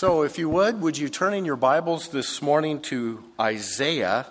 So, 0.00 0.22
if 0.22 0.38
you 0.38 0.48
would, 0.48 0.80
would 0.80 0.96
you 0.96 1.10
turn 1.10 1.34
in 1.34 1.44
your 1.44 1.56
Bibles 1.56 2.08
this 2.08 2.40
morning 2.40 2.80
to 2.84 3.22
Isaiah 3.38 4.24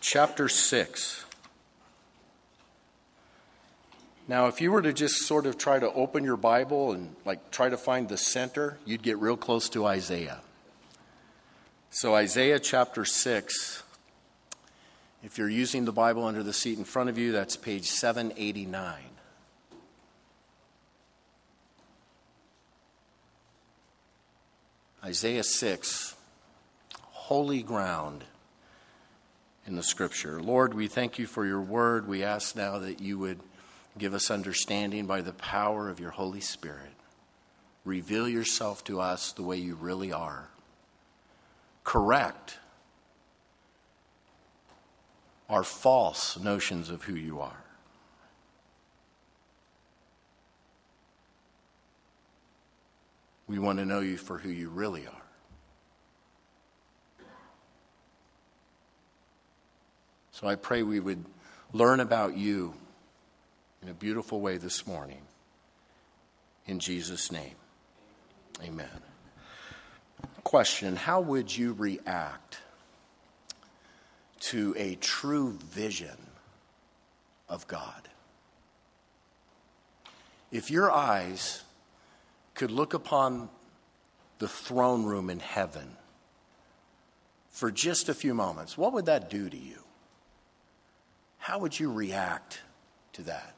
chapter 0.00 0.48
6? 0.48 1.24
Now, 4.26 4.48
if 4.48 4.60
you 4.60 4.72
were 4.72 4.82
to 4.82 4.92
just 4.92 5.18
sort 5.18 5.46
of 5.46 5.56
try 5.56 5.78
to 5.78 5.88
open 5.92 6.24
your 6.24 6.36
Bible 6.36 6.90
and 6.90 7.14
like 7.24 7.52
try 7.52 7.68
to 7.68 7.76
find 7.76 8.08
the 8.08 8.16
center, 8.16 8.76
you'd 8.84 9.04
get 9.04 9.18
real 9.18 9.36
close 9.36 9.68
to 9.68 9.86
Isaiah. 9.86 10.40
So, 11.90 12.16
Isaiah 12.16 12.58
chapter 12.58 13.04
6, 13.04 13.84
if 15.22 15.38
you're 15.38 15.48
using 15.48 15.84
the 15.84 15.92
Bible 15.92 16.24
under 16.24 16.42
the 16.42 16.52
seat 16.52 16.76
in 16.76 16.82
front 16.82 17.08
of 17.08 17.18
you, 17.18 17.30
that's 17.30 17.56
page 17.56 17.84
789. 17.84 19.12
Isaiah 25.04 25.42
6, 25.42 26.14
holy 26.92 27.62
ground 27.62 28.22
in 29.66 29.74
the 29.74 29.82
scripture. 29.82 30.40
Lord, 30.40 30.74
we 30.74 30.86
thank 30.86 31.18
you 31.18 31.26
for 31.26 31.44
your 31.44 31.60
word. 31.60 32.06
We 32.06 32.22
ask 32.22 32.54
now 32.54 32.78
that 32.78 33.00
you 33.00 33.18
would 33.18 33.40
give 33.98 34.14
us 34.14 34.30
understanding 34.30 35.06
by 35.06 35.20
the 35.20 35.32
power 35.32 35.88
of 35.88 35.98
your 35.98 36.10
Holy 36.10 36.40
Spirit. 36.40 36.92
Reveal 37.84 38.28
yourself 38.28 38.84
to 38.84 39.00
us 39.00 39.32
the 39.32 39.42
way 39.42 39.56
you 39.56 39.74
really 39.74 40.12
are. 40.12 40.48
Correct 41.82 42.58
our 45.48 45.64
false 45.64 46.38
notions 46.38 46.90
of 46.90 47.02
who 47.02 47.14
you 47.14 47.40
are. 47.40 47.61
We 53.52 53.58
want 53.58 53.80
to 53.80 53.84
know 53.84 54.00
you 54.00 54.16
for 54.16 54.38
who 54.38 54.48
you 54.48 54.70
really 54.70 55.06
are. 55.06 55.22
So 60.30 60.46
I 60.46 60.54
pray 60.54 60.82
we 60.82 61.00
would 61.00 61.22
learn 61.74 62.00
about 62.00 62.34
you 62.34 62.72
in 63.82 63.90
a 63.90 63.92
beautiful 63.92 64.40
way 64.40 64.56
this 64.56 64.86
morning. 64.86 65.20
In 66.64 66.78
Jesus' 66.78 67.30
name, 67.30 67.56
amen. 68.64 68.88
Question 70.44 70.96
How 70.96 71.20
would 71.20 71.54
you 71.54 71.74
react 71.74 72.56
to 74.40 74.74
a 74.78 74.94
true 74.94 75.58
vision 75.60 76.16
of 77.50 77.68
God? 77.68 78.08
If 80.50 80.70
your 80.70 80.90
eyes 80.90 81.64
could 82.54 82.70
look 82.70 82.94
upon 82.94 83.48
the 84.38 84.48
throne 84.48 85.04
room 85.04 85.30
in 85.30 85.40
heaven 85.40 85.96
for 87.50 87.70
just 87.70 88.08
a 88.08 88.14
few 88.14 88.34
moments, 88.34 88.76
what 88.78 88.92
would 88.94 89.06
that 89.06 89.30
do 89.30 89.48
to 89.48 89.56
you? 89.56 89.78
How 91.38 91.58
would 91.58 91.78
you 91.78 91.92
react 91.92 92.60
to 93.12 93.22
that? 93.24 93.54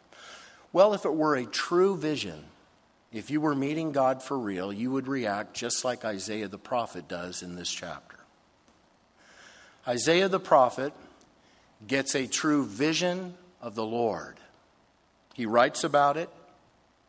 Well, 0.72 0.94
if 0.94 1.04
it 1.04 1.14
were 1.14 1.36
a 1.36 1.46
true 1.46 1.96
vision, 1.96 2.44
if 3.12 3.30
you 3.30 3.40
were 3.40 3.54
meeting 3.54 3.92
God 3.92 4.22
for 4.22 4.36
real, 4.36 4.72
you 4.72 4.90
would 4.90 5.06
react 5.06 5.54
just 5.54 5.84
like 5.84 6.04
Isaiah 6.04 6.48
the 6.48 6.58
prophet 6.58 7.06
does 7.06 7.42
in 7.42 7.54
this 7.54 7.70
chapter. 7.70 8.18
Isaiah 9.86 10.28
the 10.28 10.40
prophet 10.40 10.92
gets 11.86 12.16
a 12.16 12.26
true 12.26 12.64
vision 12.64 13.34
of 13.62 13.76
the 13.76 13.86
Lord. 13.86 14.38
He 15.34 15.46
writes 15.46 15.84
about 15.84 16.16
it 16.16 16.30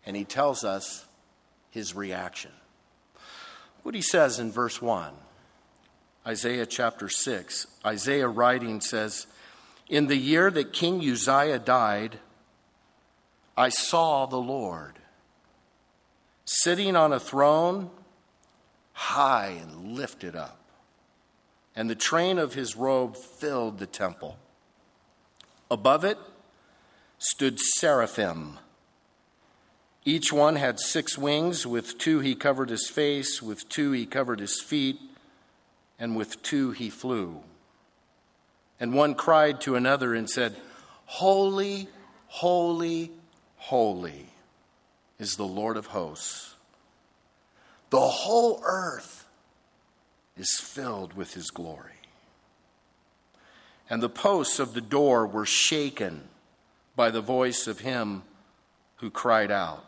and 0.06 0.16
he 0.16 0.26
tells 0.26 0.64
us 0.64 1.06
his 1.76 1.94
reaction. 1.94 2.52
What 3.84 3.94
he 3.94 4.02
says 4.02 4.40
in 4.40 4.50
verse 4.50 4.82
1, 4.82 5.12
Isaiah 6.26 6.66
chapter 6.66 7.10
6, 7.10 7.68
Isaiah 7.86 8.30
writing 8.30 8.80
says, 8.80 9.28
In 9.90 10.08
the 10.08 10.16
year 10.16 10.50
that 10.50 10.72
King 10.72 11.02
Uzziah 11.02 11.60
died, 11.60 12.20
I 13.58 13.68
saw 13.68 14.26
the 14.26 14.38
Lord 14.38 14.94
sitting 16.46 16.96
on 16.96 17.12
a 17.12 17.20
throne 17.20 17.92
high 18.94 19.58
and 19.62 19.98
lifted 19.98 20.34
up, 20.34 20.58
and 21.76 21.90
the 21.90 21.96
train 21.96 22.40
of 22.40 22.54
his 22.54 22.78
robe 22.78 23.18
filled 23.18 23.80
the 23.80 23.86
temple. 23.86 24.38
Above 25.70 26.06
it 26.06 26.18
stood 27.18 27.60
seraphim. 27.60 28.60
Each 30.08 30.32
one 30.32 30.56
had 30.56 30.80
six 30.80 31.18
wings. 31.18 31.66
With 31.66 31.98
two 31.98 32.20
he 32.20 32.36
covered 32.36 32.70
his 32.70 32.88
face, 32.88 33.42
with 33.42 33.68
two 33.68 33.92
he 33.92 34.06
covered 34.06 34.40
his 34.40 34.62
feet, 34.62 35.00
and 35.98 36.16
with 36.16 36.44
two 36.44 36.72
he 36.72 36.92
flew. 36.92 37.42
And 38.80 38.94
one 38.94 39.16
cried 39.16 39.60
to 39.62 39.76
another 39.76 40.14
and 40.14 40.30
said, 40.30 40.56
Holy, 41.06 41.88
holy, 42.28 43.12
holy 43.58 44.28
is 45.18 45.38
the 45.38 45.46
Lord 45.46 45.76
of 45.76 45.88
hosts. 45.88 46.54
The 47.90 48.00
whole 48.00 48.62
earth 48.64 49.26
is 50.38 50.60
filled 50.60 51.14
with 51.14 51.34
his 51.34 51.50
glory. 51.50 51.94
And 53.90 54.04
the 54.04 54.10
posts 54.10 54.60
of 54.60 54.74
the 54.74 54.82
door 54.82 55.26
were 55.26 55.46
shaken 55.46 56.28
by 56.96 57.10
the 57.10 57.22
voice 57.22 57.66
of 57.66 57.80
him 57.80 58.24
who 58.98 59.10
cried 59.10 59.52
out 59.52 59.86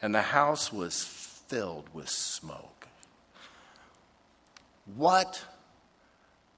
and 0.00 0.14
the 0.14 0.22
house 0.22 0.72
was 0.72 1.02
filled 1.02 1.88
with 1.92 2.08
smoke. 2.08 2.88
What 4.96 5.44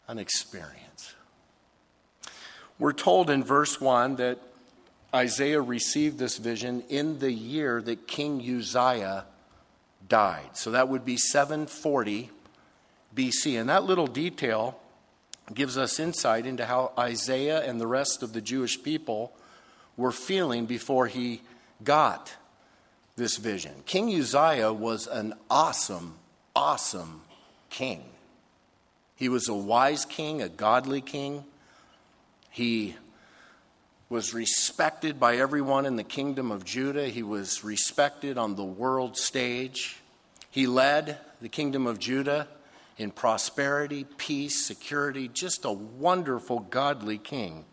an 0.08 0.18
experience. 0.18 1.14
We're 2.78 2.92
told 2.92 3.30
in 3.30 3.44
verse 3.44 3.80
1 3.80 4.16
that 4.16 4.38
Isaiah 5.14 5.60
received 5.60 6.18
this 6.18 6.38
vision 6.38 6.84
in 6.88 7.18
the 7.18 7.32
year 7.32 7.82
that 7.82 8.06
King 8.06 8.40
Uzziah 8.40 9.24
died. 10.08 10.56
So 10.56 10.70
that 10.70 10.88
would 10.88 11.04
be 11.04 11.16
740 11.16 12.30
BC. 13.14 13.60
And 13.60 13.68
that 13.68 13.84
little 13.84 14.06
detail 14.06 14.78
gives 15.52 15.76
us 15.76 15.98
insight 15.98 16.46
into 16.46 16.64
how 16.64 16.92
Isaiah 16.98 17.62
and 17.62 17.80
the 17.80 17.86
rest 17.86 18.22
of 18.22 18.32
the 18.32 18.40
Jewish 18.40 18.82
people 18.82 19.32
were 19.96 20.12
feeling 20.12 20.66
before 20.66 21.06
he 21.06 21.42
got 21.82 22.34
this 23.20 23.36
vision. 23.36 23.74
King 23.84 24.08
Uzziah 24.18 24.72
was 24.72 25.06
an 25.06 25.34
awesome, 25.50 26.14
awesome 26.56 27.20
king. 27.68 28.02
He 29.14 29.28
was 29.28 29.46
a 29.46 29.54
wise 29.54 30.06
king, 30.06 30.40
a 30.40 30.48
godly 30.48 31.02
king. 31.02 31.44
He 32.48 32.96
was 34.08 34.32
respected 34.32 35.20
by 35.20 35.36
everyone 35.36 35.84
in 35.84 35.96
the 35.96 36.02
kingdom 36.02 36.50
of 36.50 36.64
Judah. 36.64 37.08
He 37.08 37.22
was 37.22 37.62
respected 37.62 38.38
on 38.38 38.56
the 38.56 38.64
world 38.64 39.18
stage. 39.18 40.00
He 40.50 40.66
led 40.66 41.18
the 41.42 41.50
kingdom 41.50 41.86
of 41.86 41.98
Judah 41.98 42.48
in 42.96 43.10
prosperity, 43.10 44.04
peace, 44.16 44.66
security, 44.66 45.28
just 45.28 45.66
a 45.66 45.72
wonderful, 45.72 46.60
godly 46.60 47.18
king. 47.18 47.66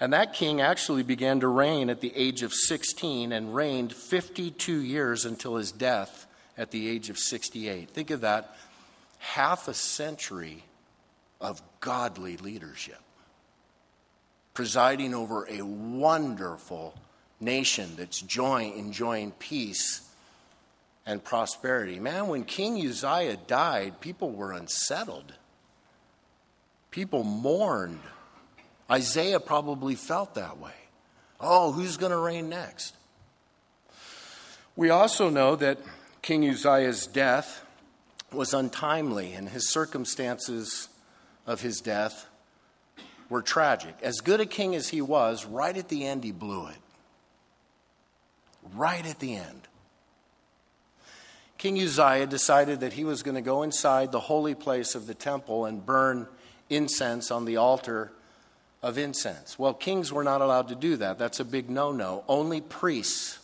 And 0.00 0.14
that 0.14 0.32
king 0.32 0.62
actually 0.62 1.02
began 1.02 1.40
to 1.40 1.48
reign 1.48 1.90
at 1.90 2.00
the 2.00 2.12
age 2.16 2.42
of 2.42 2.54
16 2.54 3.32
and 3.32 3.54
reigned 3.54 3.92
52 3.92 4.80
years 4.80 5.26
until 5.26 5.56
his 5.56 5.70
death 5.70 6.26
at 6.56 6.70
the 6.70 6.88
age 6.88 7.10
of 7.10 7.18
68. 7.18 7.90
Think 7.90 8.10
of 8.10 8.22
that 8.22 8.56
half 9.18 9.68
a 9.68 9.74
century 9.74 10.64
of 11.38 11.60
godly 11.80 12.38
leadership, 12.38 13.00
presiding 14.54 15.14
over 15.14 15.46
a 15.50 15.60
wonderful 15.60 16.94
nation 17.38 17.90
that's 17.96 18.20
joy, 18.22 18.72
enjoying 18.74 19.32
peace 19.32 20.08
and 21.04 21.22
prosperity. 21.22 21.98
Man, 21.98 22.28
when 22.28 22.44
King 22.44 22.76
Uzziah 22.86 23.36
died, 23.46 24.00
people 24.00 24.30
were 24.30 24.52
unsettled, 24.52 25.34
people 26.90 27.22
mourned 27.22 28.00
Isaiah 28.90 29.40
probably 29.40 29.94
felt 29.94 30.34
that 30.34 30.58
way. 30.58 30.72
Oh, 31.40 31.72
who's 31.72 31.96
going 31.96 32.12
to 32.12 32.18
reign 32.18 32.48
next? 32.48 32.94
We 34.76 34.90
also 34.90 35.30
know 35.30 35.56
that 35.56 35.78
King 36.22 36.48
Uzziah's 36.48 37.06
death 37.06 37.64
was 38.32 38.54
untimely, 38.54 39.32
and 39.32 39.48
his 39.48 39.68
circumstances 39.68 40.88
of 41.46 41.60
his 41.60 41.80
death 41.80 42.26
were 43.28 43.42
tragic. 43.42 43.94
As 44.02 44.20
good 44.20 44.40
a 44.40 44.46
king 44.46 44.74
as 44.74 44.88
he 44.88 45.00
was, 45.00 45.46
right 45.46 45.76
at 45.76 45.88
the 45.88 46.04
end, 46.04 46.24
he 46.24 46.32
blew 46.32 46.66
it. 46.68 46.76
Right 48.74 49.06
at 49.06 49.18
the 49.20 49.36
end. 49.36 49.68
King 51.58 51.78
Uzziah 51.78 52.26
decided 52.26 52.80
that 52.80 52.94
he 52.94 53.04
was 53.04 53.22
going 53.22 53.34
to 53.34 53.40
go 53.40 53.62
inside 53.62 54.12
the 54.12 54.20
holy 54.20 54.54
place 54.54 54.94
of 54.94 55.06
the 55.06 55.14
temple 55.14 55.66
and 55.66 55.84
burn 55.84 56.26
incense 56.68 57.30
on 57.30 57.44
the 57.44 57.56
altar 57.56 58.12
of 58.82 58.98
incense. 58.98 59.58
Well, 59.58 59.74
kings 59.74 60.12
were 60.12 60.24
not 60.24 60.40
allowed 60.40 60.68
to 60.68 60.74
do 60.74 60.96
that. 60.96 61.18
That's 61.18 61.40
a 61.40 61.44
big 61.44 61.68
no 61.68 61.92
no. 61.92 62.24
Only 62.28 62.60
priests 62.60 63.38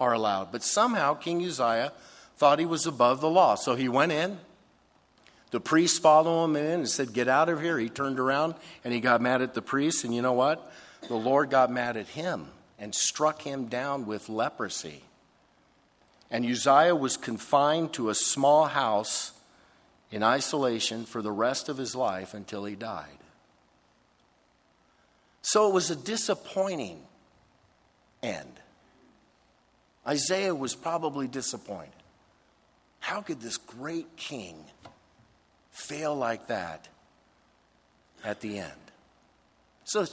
are 0.00 0.12
allowed. 0.12 0.50
But 0.50 0.62
somehow 0.62 1.14
King 1.14 1.44
Uzziah 1.44 1.92
thought 2.36 2.58
he 2.58 2.66
was 2.66 2.86
above 2.86 3.20
the 3.20 3.30
law. 3.30 3.54
So 3.54 3.74
he 3.74 3.88
went 3.88 4.12
in. 4.12 4.38
The 5.50 5.60
priests 5.60 5.98
followed 5.98 6.44
him 6.44 6.56
in 6.56 6.80
and 6.80 6.88
said, 6.88 7.12
Get 7.12 7.28
out 7.28 7.48
of 7.48 7.60
here. 7.60 7.78
He 7.78 7.88
turned 7.88 8.18
around 8.18 8.54
and 8.84 8.92
he 8.92 9.00
got 9.00 9.20
mad 9.20 9.42
at 9.42 9.54
the 9.54 9.62
priests. 9.62 10.02
And 10.02 10.14
you 10.14 10.22
know 10.22 10.32
what? 10.32 10.72
The 11.08 11.14
Lord 11.14 11.50
got 11.50 11.70
mad 11.70 11.96
at 11.96 12.08
him 12.08 12.48
and 12.78 12.94
struck 12.94 13.42
him 13.42 13.66
down 13.66 14.06
with 14.06 14.28
leprosy. 14.28 15.04
And 16.30 16.46
Uzziah 16.46 16.96
was 16.96 17.18
confined 17.18 17.92
to 17.92 18.08
a 18.08 18.14
small 18.14 18.64
house 18.64 19.32
in 20.10 20.22
isolation 20.22 21.04
for 21.04 21.20
the 21.20 21.30
rest 21.30 21.68
of 21.68 21.76
his 21.76 21.94
life 21.94 22.32
until 22.32 22.64
he 22.64 22.74
died. 22.74 23.18
So 25.42 25.68
it 25.68 25.74
was 25.74 25.90
a 25.90 25.96
disappointing 25.96 27.00
end. 28.22 28.48
Isaiah 30.06 30.54
was 30.54 30.74
probably 30.74 31.28
disappointed. 31.28 31.92
How 33.00 33.20
could 33.20 33.40
this 33.40 33.56
great 33.56 34.16
king 34.16 34.56
fail 35.70 36.14
like 36.14 36.46
that 36.46 36.88
at 38.24 38.40
the 38.40 38.58
end? 38.58 38.72
So 39.84 40.06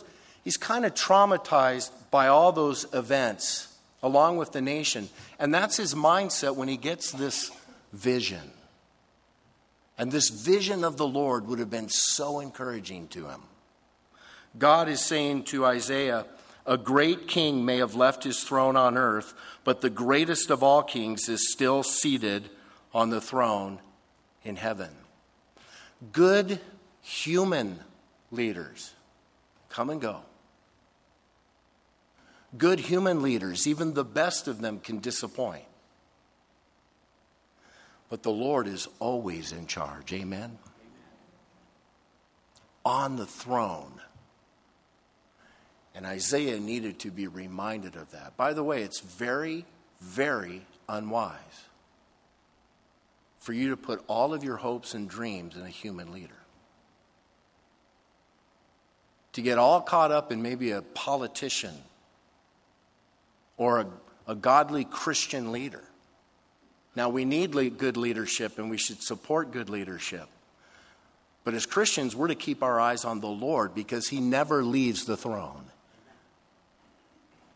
he's 0.44 0.58
kind 0.58 0.86
of 0.86 0.96
traumatized 0.96 1.92
by 2.12 2.28
all 2.28 2.52
those 2.52 2.86
events 2.94 3.68
along 4.02 4.38
with 4.38 4.52
the 4.52 4.62
nation. 4.62 5.10
And 5.38 5.54
that's 5.54 5.78
his 5.78 5.94
mindset 5.94 6.56
when 6.56 6.68
he 6.68 6.78
gets 6.78 7.12
this 7.12 7.52
vision. 7.94 8.52
And 9.98 10.12
this 10.12 10.30
vision 10.30 10.84
of 10.84 10.98
the 10.98 11.08
Lord 11.08 11.48
would 11.48 11.60
have 11.60 11.70
been 11.70 11.90
so 11.90 12.40
encouraging 12.40 13.08
to 13.10 13.28
him. 13.28 13.42
God 14.58 14.90
is 14.90 15.00
saying 15.00 15.44
to 15.46 15.66
Isaiah, 15.66 16.26
a 16.66 16.78
great 16.78 17.28
king 17.28 17.66
may 17.66 17.78
have 17.78 17.96
left 17.96 18.24
his 18.24 18.44
throne 18.44 18.76
on 18.76 18.98
earth, 18.98 19.34
but 19.64 19.82
the 19.82 19.90
greatest 19.90 20.50
of 20.50 20.64
all 20.64 20.84
kings 20.84 21.30
is 21.30 21.52
still 21.52 21.84
seated 21.84 22.50
on 22.94 23.10
the 23.10 23.22
throne 23.22 23.80
in 24.44 24.56
heaven. 24.56 24.90
Good 26.12 26.60
human 27.02 27.80
leaders 28.32 28.94
come 29.70 29.90
and 29.90 30.02
go. 30.02 30.22
Good 32.58 32.80
human 32.80 33.22
leaders, 33.22 33.68
even 33.68 33.94
the 33.94 34.04
best 34.04 34.48
of 34.48 34.62
them, 34.62 34.80
can 34.80 35.00
disappoint. 35.00 35.66
But 38.10 38.24
the 38.24 38.32
Lord 38.32 38.68
is 38.68 38.88
always 39.00 39.52
in 39.52 39.68
charge. 39.68 40.12
Amen? 40.14 40.40
Amen. 40.40 40.58
On 42.84 43.16
the 43.18 43.28
throne 43.28 44.02
and 45.96 46.06
Isaiah 46.06 46.60
needed 46.60 47.00
to 47.00 47.12
be 47.12 47.28
reminded 47.28 47.96
of 47.96 48.12
that. 48.12 48.38
By 48.38 48.54
the 48.54 48.64
way, 48.64 48.84
it's 48.84 49.00
very, 49.00 49.66
very 50.02 50.62
unwise 50.88 51.36
for 53.40 53.54
you 53.54 53.70
to 53.70 53.78
put 53.78 54.04
all 54.08 54.34
of 54.34 54.44
your 54.44 54.58
hopes 54.58 54.94
and 54.94 55.10
dreams 55.10 55.56
in 55.56 55.64
a 55.64 55.70
human 55.70 56.12
leader. 56.12 56.34
To 59.34 59.42
get 59.42 59.58
all 59.58 59.82
caught 59.82 60.12
up 60.12 60.32
in 60.32 60.42
maybe 60.42 60.72
a 60.72 60.82
politician 60.82 61.74
or 63.58 63.80
a, 63.80 63.88
a 64.28 64.36
godly 64.36 64.86
Christian 64.86 65.52
leader. 65.52 65.84
Now, 66.96 67.10
we 67.10 67.26
need 67.26 67.54
good 67.78 67.98
leadership 67.98 68.58
and 68.58 68.70
we 68.70 68.78
should 68.78 69.02
support 69.02 69.52
good 69.52 69.70
leadership. 69.70 70.28
But 71.44 71.54
as 71.54 71.66
Christians, 71.66 72.16
we're 72.16 72.28
to 72.28 72.36
keep 72.36 72.62
our 72.62 72.80
eyes 72.80 73.06
on 73.06 73.22
the 73.22 73.28
Lord 73.28 73.74
because 73.74 74.10
He 74.10 74.20
never 74.20 74.64
leaves 74.64 75.06
the 75.06 75.18
throne. 75.18 75.66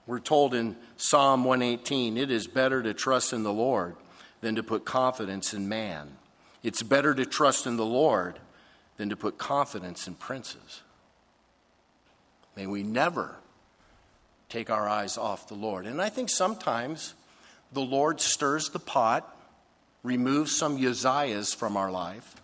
We're 0.06 0.20
told 0.20 0.54
in 0.54 0.76
Psalm 0.98 1.46
118 1.46 2.18
it 2.18 2.30
is 2.30 2.48
better 2.48 2.84
to 2.84 2.94
trust 2.94 3.34
in 3.34 3.44
the 3.44 3.54
Lord 3.54 3.96
than 4.42 4.56
to 4.56 4.64
put 4.64 4.86
confidence 4.86 5.54
in 5.54 5.70
man. 5.70 6.18
It's 6.62 6.84
better 6.84 7.14
to 7.14 7.26
trust 7.26 7.66
in 7.66 7.78
the 7.78 7.86
Lord 7.86 8.40
than 8.98 9.10
to 9.10 9.16
put 9.16 9.38
confidence 9.38 10.08
in 10.08 10.16
princes. 10.16 10.82
May 12.56 12.68
we 12.68 12.84
never 12.84 13.38
take 14.50 14.70
our 14.70 14.88
eyes 14.88 15.18
off 15.18 15.48
the 15.48 15.56
Lord. 15.56 15.86
And 15.88 16.02
I 16.02 16.10
think 16.10 16.30
sometimes 16.30 17.16
the 17.72 17.82
Lord 17.82 18.22
stirs 18.22 18.70
the 18.70 18.80
pot, 18.80 19.36
removes 20.04 20.56
some 20.56 20.78
Uzziahs 20.78 21.56
from 21.56 21.76
our 21.76 21.92
life, 21.92 22.36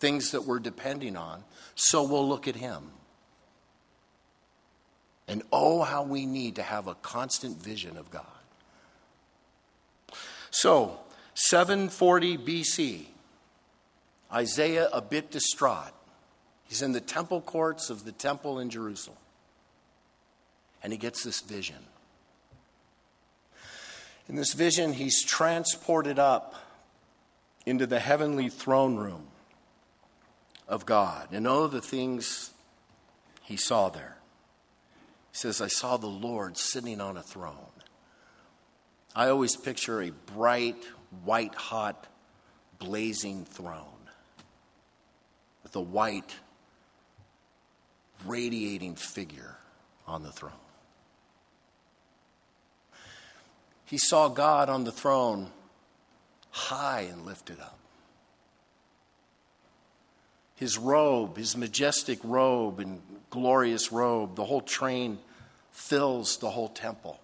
things 0.00 0.32
that 0.32 0.44
we're 0.44 0.58
depending 0.58 1.16
on, 1.16 1.44
so 1.76 2.02
we'll 2.02 2.28
look 2.28 2.48
at 2.48 2.56
Him. 2.56 2.90
And 5.28 5.42
oh, 5.52 5.82
how 5.82 6.02
we 6.02 6.24
need 6.24 6.56
to 6.56 6.62
have 6.62 6.86
a 6.86 6.94
constant 6.94 7.56
vision 7.56 7.96
of 7.96 8.10
God. 8.10 8.24
So, 10.50 11.00
740 11.34 12.38
BC, 12.38 13.06
Isaiah, 14.32 14.88
a 14.92 15.02
bit 15.02 15.30
distraught, 15.30 15.92
he's 16.64 16.80
in 16.80 16.92
the 16.92 17.00
temple 17.00 17.40
courts 17.40 17.90
of 17.90 18.04
the 18.04 18.12
temple 18.12 18.58
in 18.58 18.70
Jerusalem. 18.70 19.18
And 20.82 20.92
he 20.92 20.98
gets 20.98 21.24
this 21.24 21.40
vision. 21.40 21.76
In 24.28 24.36
this 24.36 24.52
vision, 24.52 24.92
he's 24.92 25.22
transported 25.22 26.18
up 26.18 26.54
into 27.64 27.86
the 27.86 27.98
heavenly 27.98 28.48
throne 28.48 28.96
room 28.96 29.26
of 30.68 30.86
God. 30.86 31.28
And 31.32 31.46
oh, 31.46 31.66
the 31.66 31.80
things 31.80 32.50
he 33.42 33.56
saw 33.56 33.88
there. 33.88 34.15
He 35.36 35.40
says, 35.40 35.60
I 35.60 35.66
saw 35.66 35.98
the 35.98 36.06
Lord 36.06 36.56
sitting 36.56 36.98
on 36.98 37.18
a 37.18 37.22
throne. 37.22 37.52
I 39.14 39.28
always 39.28 39.54
picture 39.54 40.00
a 40.00 40.08
bright, 40.34 40.82
white 41.26 41.54
hot, 41.54 42.06
blazing 42.78 43.44
throne 43.44 44.08
with 45.62 45.76
a 45.76 45.80
white, 45.82 46.36
radiating 48.24 48.94
figure 48.94 49.58
on 50.06 50.22
the 50.22 50.32
throne. 50.32 50.52
He 53.84 53.98
saw 53.98 54.28
God 54.28 54.70
on 54.70 54.84
the 54.84 54.92
throne 54.92 55.50
high 56.48 57.08
and 57.12 57.26
lifted 57.26 57.60
up. 57.60 57.78
His 60.54 60.78
robe, 60.78 61.36
his 61.36 61.58
majestic 61.58 62.20
robe 62.24 62.80
and 62.80 63.02
glorious 63.28 63.92
robe, 63.92 64.34
the 64.34 64.44
whole 64.46 64.62
train 64.62 65.18
fills 65.76 66.38
the 66.38 66.50
whole 66.50 66.70
temple. 66.70 67.20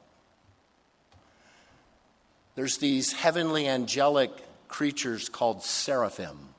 There's 2.55 2.77
these 2.77 3.15
heavenly 3.15 3.67
angelic 3.67 4.31
creatures 4.69 5.29
called 5.31 5.65
seraphim 5.65 6.51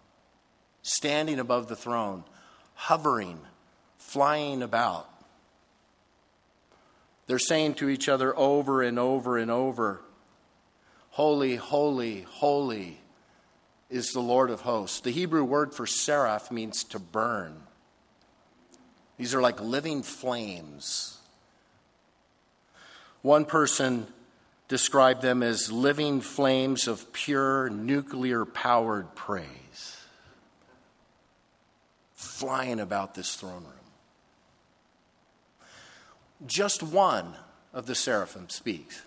standing 0.81 1.39
above 1.39 1.67
the 1.67 1.75
throne, 1.75 2.23
hovering, 2.73 3.39
flying 3.97 4.63
about. 4.63 5.07
They're 7.27 7.39
saying 7.39 7.75
to 7.75 7.87
each 7.87 8.09
other 8.09 8.37
over 8.37 8.81
and 8.81 8.97
over 8.97 9.37
and 9.37 9.51
over, 9.51 10.01
Holy, 11.11 11.55
holy, 11.55 12.21
holy 12.21 12.99
is 13.91 14.09
the 14.09 14.19
Lord 14.19 14.49
of 14.49 14.61
hosts. 14.61 14.99
The 14.99 15.11
Hebrew 15.11 15.43
word 15.43 15.75
for 15.75 15.85
seraph 15.85 16.51
means 16.51 16.83
to 16.85 16.97
burn. 16.97 17.61
These 19.17 19.35
are 19.35 19.41
like 19.41 19.61
living 19.61 20.01
flames 20.01 21.19
one 23.23 23.45
person 23.45 24.05
described 24.67 25.21
them 25.21 25.41
as 25.41 25.71
living 25.71 26.21
flames 26.21 26.87
of 26.87 27.11
pure 27.13 27.69
nuclear 27.69 28.45
powered 28.45 29.15
praise, 29.15 30.05
flying 32.13 32.79
about 32.79 33.15
this 33.15 33.35
throne 33.35 33.63
room. 33.63 33.73
Just 36.45 36.83
one 36.83 37.33
of 37.73 37.85
the 37.85 37.95
seraphim 37.95 38.49
speaks, 38.49 39.01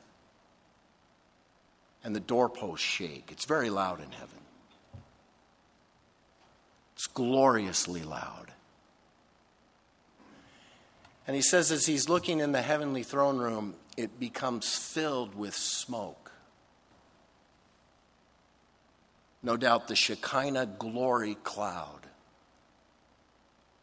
and 2.02 2.16
the 2.16 2.20
doorposts 2.20 2.84
shake. 2.86 3.28
It's 3.30 3.44
very 3.44 3.68
loud 3.68 4.00
in 4.00 4.12
heaven, 4.12 4.40
it's 6.94 7.06
gloriously 7.06 8.02
loud. 8.02 8.52
And 11.26 11.34
he 11.34 11.42
says, 11.42 11.72
as 11.72 11.86
he's 11.86 12.08
looking 12.08 12.38
in 12.38 12.52
the 12.52 12.62
heavenly 12.62 13.02
throne 13.02 13.38
room, 13.38 13.74
it 13.96 14.20
becomes 14.20 14.74
filled 14.74 15.34
with 15.34 15.54
smoke. 15.54 16.32
No 19.42 19.56
doubt 19.56 19.88
the 19.88 19.96
Shekinah 19.96 20.66
glory 20.78 21.36
cloud 21.42 22.06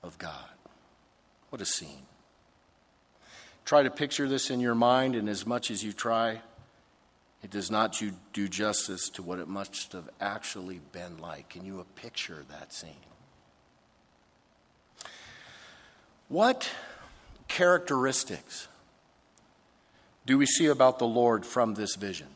of 0.01 0.17
God. 0.17 0.49
What 1.49 1.61
a 1.61 1.65
scene. 1.65 2.05
Try 3.65 3.83
to 3.83 3.89
picture 3.89 4.27
this 4.27 4.49
in 4.49 4.59
your 4.59 4.75
mind, 4.75 5.15
and 5.15 5.29
as 5.29 5.45
much 5.45 5.71
as 5.71 5.83
you 5.83 5.93
try, 5.93 6.41
it 7.41 7.49
does 7.49 7.71
not 7.71 8.01
do 8.33 8.47
justice 8.47 9.09
to 9.09 9.23
what 9.23 9.39
it 9.39 9.47
must 9.47 9.93
have 9.93 10.09
actually 10.19 10.81
been 10.91 11.17
like. 11.17 11.49
Can 11.49 11.65
you 11.65 11.85
picture 11.95 12.43
that 12.49 12.73
scene? 12.73 12.91
What 16.27 16.69
characteristics 17.47 18.67
do 20.25 20.37
we 20.37 20.45
see 20.45 20.67
about 20.67 20.99
the 20.99 21.07
Lord 21.07 21.45
from 21.45 21.73
this 21.73 21.95
vision? 21.95 22.27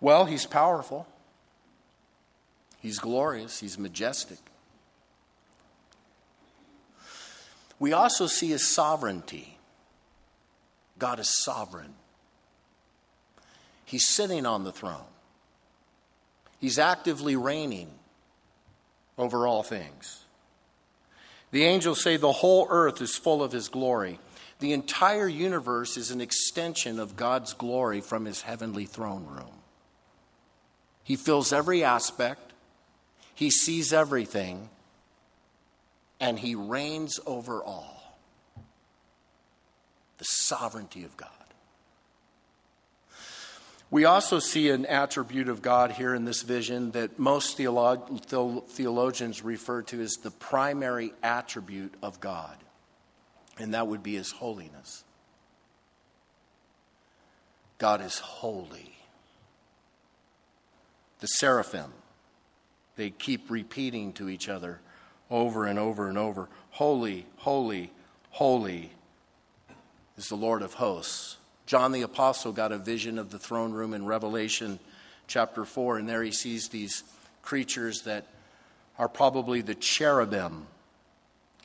Well, 0.00 0.24
he's 0.24 0.46
powerful, 0.46 1.06
he's 2.80 2.98
glorious, 2.98 3.60
he's 3.60 3.78
majestic. 3.78 4.38
We 7.78 7.92
also 7.92 8.26
see 8.26 8.48
his 8.48 8.66
sovereignty. 8.66 9.58
God 10.98 11.18
is 11.18 11.42
sovereign. 11.42 11.94
He's 13.84 14.06
sitting 14.06 14.46
on 14.46 14.62
the 14.62 14.70
throne. 14.70 15.02
He's 16.60 16.78
actively 16.78 17.34
reigning 17.34 17.90
over 19.18 19.48
all 19.48 19.64
things. 19.64 20.24
The 21.50 21.64
angels 21.64 22.00
say 22.02 22.16
the 22.16 22.30
whole 22.30 22.68
earth 22.70 23.02
is 23.02 23.16
full 23.16 23.42
of 23.42 23.50
his 23.50 23.68
glory. 23.68 24.20
The 24.62 24.72
entire 24.72 25.26
universe 25.26 25.96
is 25.96 26.12
an 26.12 26.20
extension 26.20 27.00
of 27.00 27.16
God's 27.16 27.52
glory 27.52 28.00
from 28.00 28.26
his 28.26 28.42
heavenly 28.42 28.86
throne 28.86 29.26
room. 29.26 29.50
He 31.02 31.16
fills 31.16 31.52
every 31.52 31.82
aspect, 31.82 32.52
he 33.34 33.50
sees 33.50 33.92
everything, 33.92 34.70
and 36.20 36.38
he 36.38 36.54
reigns 36.54 37.18
over 37.26 37.64
all. 37.64 38.20
The 40.18 40.24
sovereignty 40.26 41.02
of 41.02 41.16
God. 41.16 41.30
We 43.90 44.04
also 44.04 44.38
see 44.38 44.70
an 44.70 44.86
attribute 44.86 45.48
of 45.48 45.60
God 45.60 45.90
here 45.90 46.14
in 46.14 46.24
this 46.24 46.42
vision 46.42 46.92
that 46.92 47.18
most 47.18 47.56
theologians 47.56 49.42
refer 49.42 49.82
to 49.82 50.00
as 50.00 50.12
the 50.22 50.30
primary 50.30 51.14
attribute 51.24 51.94
of 52.00 52.20
God, 52.20 52.56
and 53.58 53.74
that 53.74 53.86
would 53.86 54.02
be 54.02 54.14
His 54.14 54.32
holiness. 54.32 55.04
God 57.78 58.00
is 58.00 58.18
holy. 58.18 58.94
The 61.20 61.26
seraphim, 61.26 61.92
they 62.96 63.10
keep 63.10 63.50
repeating 63.50 64.12
to 64.14 64.28
each 64.28 64.48
other 64.48 64.80
over 65.30 65.66
and 65.66 65.78
over 65.78 66.08
and 66.08 66.18
over 66.18 66.48
Holy, 66.72 67.26
holy, 67.36 67.90
holy 68.30 68.90
is 70.16 70.28
the 70.28 70.34
Lord 70.34 70.62
of 70.62 70.72
hosts. 70.72 71.36
John 71.66 71.92
the 71.92 72.00
Apostle 72.00 72.52
got 72.52 72.72
a 72.72 72.78
vision 72.78 73.18
of 73.18 73.30
the 73.30 73.38
throne 73.38 73.72
room 73.72 73.92
in 73.92 74.06
Revelation 74.06 74.78
chapter 75.26 75.66
4, 75.66 75.98
and 75.98 76.08
there 76.08 76.22
he 76.22 76.32
sees 76.32 76.68
these 76.68 77.04
creatures 77.42 78.02
that 78.02 78.26
are 78.98 79.08
probably 79.08 79.60
the 79.60 79.74
cherubim. 79.74 80.66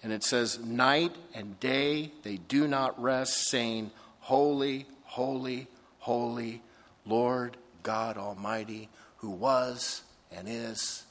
And 0.04 0.14
it 0.14 0.24
says, 0.24 0.60
Night 0.60 1.16
and 1.34 1.60
day 1.60 2.12
they 2.24 2.38
do 2.38 2.68
not 2.68 3.02
rest, 3.02 3.50
saying, 3.50 3.92
Holy, 4.20 4.86
holy, 5.04 5.68
holy, 6.00 6.62
Lord 7.06 7.58
God 7.84 8.18
Almighty, 8.18 8.90
who 9.18 9.30
was 9.30 10.04
and 10.32 10.48
is 10.48 11.04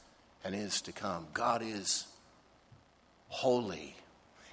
and 0.43 0.55
is 0.55 0.81
to 0.81 0.91
come. 0.91 1.27
God 1.33 1.61
is 1.61 2.05
holy. 3.27 3.95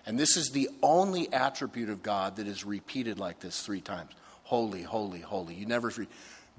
And 0.07 0.19
this 0.19 0.37
is 0.37 0.51
the 0.51 0.69
only 0.83 1.33
attribute 1.33 1.89
of 1.89 2.03
God 2.03 2.37
that 2.37 2.47
is 2.47 2.65
repeated 2.65 3.19
like 3.19 3.41
this 3.41 3.63
three 3.63 3.81
times 3.81 4.11
holy, 4.43 4.83
holy, 4.83 5.21
holy. 5.21 5.55
You 5.55 5.67
never 5.67 5.89
read, 5.89 6.09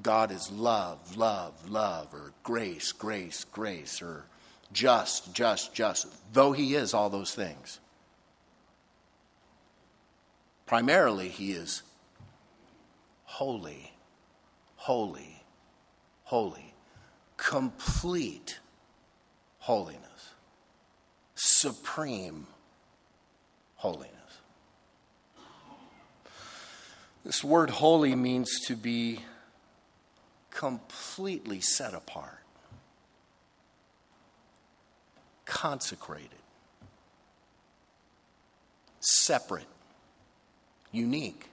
God 0.02 0.32
is 0.32 0.52
love, 0.52 1.16
love, 1.16 1.70
love, 1.70 2.14
or 2.14 2.34
grace, 2.44 2.92
grace, 2.92 3.46
grace, 3.46 4.02
or 4.02 4.26
just, 4.72 5.34
just, 5.34 5.74
just, 5.74 6.08
though 6.34 6.52
He 6.52 6.76
is 6.76 6.94
all 6.94 7.10
those 7.10 7.34
things. 7.34 7.80
Primarily, 10.66 11.30
He 11.30 11.52
is 11.52 11.84
holy, 13.24 13.94
holy, 14.76 15.44
holy, 16.24 16.74
complete 17.38 18.60
holiness, 19.60 20.34
supreme 21.36 22.48
holiness. 23.76 24.12
This 27.26 27.44
word 27.44 27.72
holy 27.72 28.16
means 28.16 28.60
to 28.68 28.76
be 28.76 29.20
completely 30.52 31.60
set 31.60 31.94
apart, 31.94 32.45
consecrated, 35.46 36.30
separate, 39.00 39.68
unique, 40.92 41.50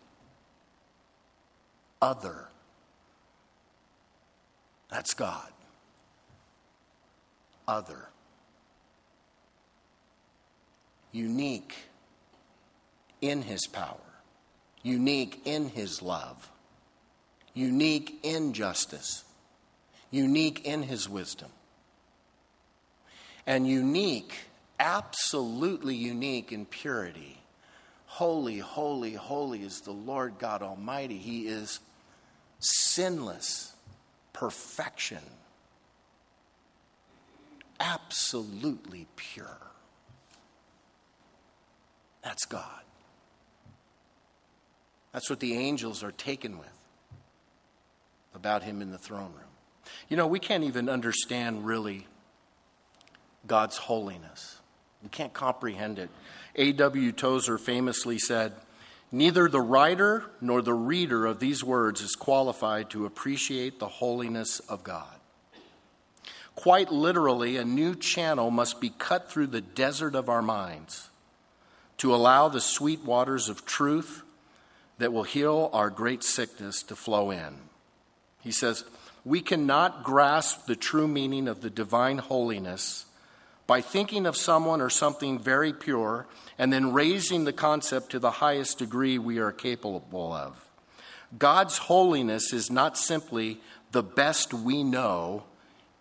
other. 2.00 2.48
That's 4.90 5.14
God. 5.14 5.48
Other. 7.66 8.08
Unique 11.12 11.76
in 13.20 13.42
his 13.42 13.66
power 13.66 13.98
unique 14.82 15.40
in 15.44 15.68
his 15.68 16.02
love, 16.02 16.50
unique 17.54 18.18
in 18.22 18.52
justice, 18.52 19.24
unique 20.10 20.64
in 20.66 20.82
his 20.82 21.08
wisdom, 21.08 21.50
and 23.46 23.66
unique, 23.66 24.34
absolutely 24.78 25.94
unique 25.94 26.52
in 26.52 26.66
purity. 26.66 27.38
Holy, 28.06 28.58
holy, 28.58 29.14
holy 29.14 29.62
is 29.62 29.80
the 29.80 29.92
Lord 29.92 30.34
God 30.38 30.62
Almighty. 30.62 31.18
He 31.18 31.46
is 31.46 31.80
sinless 32.58 33.72
perfection, 34.32 35.22
absolutely 37.80 39.06
pure. 39.16 39.58
That's 42.22 42.44
God. 42.44 42.82
That's 45.12 45.28
what 45.28 45.40
the 45.40 45.54
angels 45.54 46.02
are 46.02 46.12
taken 46.12 46.58
with 46.58 46.68
about 48.34 48.62
him 48.62 48.80
in 48.80 48.90
the 48.90 48.98
throne 48.98 49.32
room. 49.32 49.50
You 50.08 50.16
know, 50.16 50.26
we 50.26 50.38
can't 50.38 50.64
even 50.64 50.88
understand 50.88 51.66
really 51.66 52.06
God's 53.46 53.76
holiness. 53.76 54.58
We 55.02 55.08
can't 55.08 55.32
comprehend 55.32 55.98
it. 55.98 56.10
A.W. 56.56 57.12
Tozer 57.12 57.58
famously 57.58 58.18
said, 58.18 58.52
Neither 59.10 59.48
the 59.48 59.60
writer 59.60 60.24
nor 60.40 60.62
the 60.62 60.74
reader 60.74 61.26
of 61.26 61.38
these 61.38 61.62
words 61.62 62.00
is 62.00 62.14
qualified 62.14 62.88
to 62.90 63.04
appreciate 63.04 63.78
the 63.78 63.88
holiness 63.88 64.60
of 64.60 64.82
God. 64.82 65.14
Quite 66.54 66.90
literally, 66.90 67.56
a 67.56 67.64
new 67.64 67.94
channel 67.94 68.50
must 68.50 68.80
be 68.80 68.90
cut 68.90 69.30
through 69.30 69.48
the 69.48 69.60
desert 69.60 70.14
of 70.14 70.28
our 70.28 70.42
minds 70.42 71.10
to 71.98 72.14
allow 72.14 72.48
the 72.48 72.60
sweet 72.60 73.04
waters 73.04 73.48
of 73.48 73.66
truth 73.66 74.22
that 74.98 75.12
will 75.12 75.22
heal 75.24 75.70
our 75.72 75.90
great 75.90 76.22
sickness 76.22 76.82
to 76.82 76.96
flow 76.96 77.30
in. 77.30 77.54
He 78.40 78.52
says, 78.52 78.84
We 79.24 79.40
cannot 79.40 80.04
grasp 80.04 80.66
the 80.66 80.76
true 80.76 81.08
meaning 81.08 81.48
of 81.48 81.60
the 81.60 81.70
divine 81.70 82.18
holiness 82.18 83.06
by 83.72 83.80
thinking 83.80 84.26
of 84.26 84.36
someone 84.36 84.82
or 84.82 84.90
something 84.90 85.38
very 85.38 85.72
pure 85.72 86.26
and 86.58 86.70
then 86.70 86.92
raising 86.92 87.46
the 87.46 87.54
concept 87.54 88.10
to 88.10 88.18
the 88.18 88.32
highest 88.32 88.78
degree 88.78 89.16
we 89.16 89.38
are 89.38 89.50
capable 89.50 90.30
of. 90.30 90.68
God's 91.38 91.78
holiness 91.78 92.52
is 92.52 92.70
not 92.70 92.98
simply 92.98 93.62
the 93.92 94.02
best 94.02 94.52
we 94.52 94.84
know, 94.84 95.44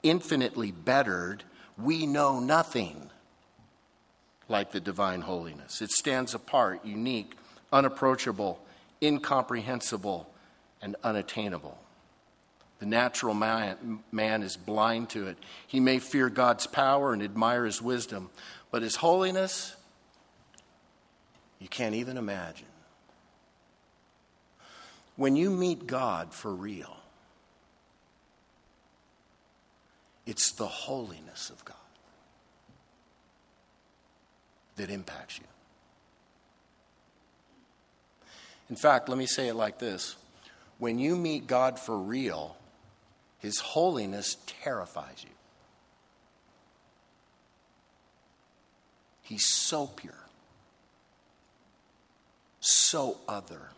infinitely 0.04 0.72
bettered. 0.72 1.46
We 1.78 2.06
know 2.06 2.42
nothing 2.42 3.10
like 4.50 4.74
the 4.74 4.82
divine 4.82 5.22
holiness. 5.22 5.82
It 5.82 5.92
stands 5.92 6.34
apart, 6.34 6.84
unique, 6.84 7.38
unapproachable, 7.72 8.60
incomprehensible, 9.02 10.30
and 10.82 10.98
unattainable. 11.06 11.81
The 12.82 12.88
natural 12.88 13.36
man, 13.36 14.00
man, 14.12 14.42
is 14.42 14.58
blind 14.58 15.12
to 15.12 15.28
it. 15.28 15.38
He 15.68 15.80
may 15.80 16.00
fear 16.00 16.32
God's 16.32 16.66
power 16.66 17.14
and 17.14 17.22
admire 17.22 17.66
his 17.66 17.80
wisdom, 17.80 18.32
but 18.72 18.82
his 18.82 18.96
holiness, 18.96 19.76
you 21.60 21.68
can't 21.68 21.94
even 21.94 22.18
imagine. 22.18 22.66
When 25.16 25.36
you 25.36 25.52
meet 25.52 25.86
God 25.86 26.34
for 26.34 26.56
real, 26.56 26.98
it's 30.26 30.52
the 30.54 30.66
holiness 30.66 31.52
of 31.52 31.64
God 31.64 31.76
that 34.78 34.90
impacts 34.90 35.38
you. 35.38 35.46
In 38.72 38.76
fact, 38.76 39.08
let 39.08 39.20
me 39.20 39.28
say 39.28 39.50
it 39.50 39.56
like 39.56 39.78
this 39.78 40.16
when 40.80 40.98
you 40.98 41.16
meet 41.16 41.46
God 41.46 41.78
for 41.78 41.96
real, 41.96 42.58
His 43.42 43.60
holiness 43.60 44.38
terrifies 44.46 45.24
you. 45.24 45.36
He's 49.24 49.46
so 49.46 49.88
pure, 49.88 50.14
so 52.60 53.18
other. 53.28 53.70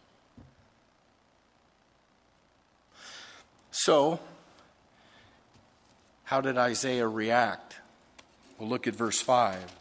So, 3.71 4.19
How 6.25 6.41
did 6.41 6.57
Isaiah 6.57 7.07
react? 7.07 7.75
Well, 8.57 8.67
look 8.67 8.87
at 8.87 8.95
verse 8.95 9.21
5. 9.21 9.71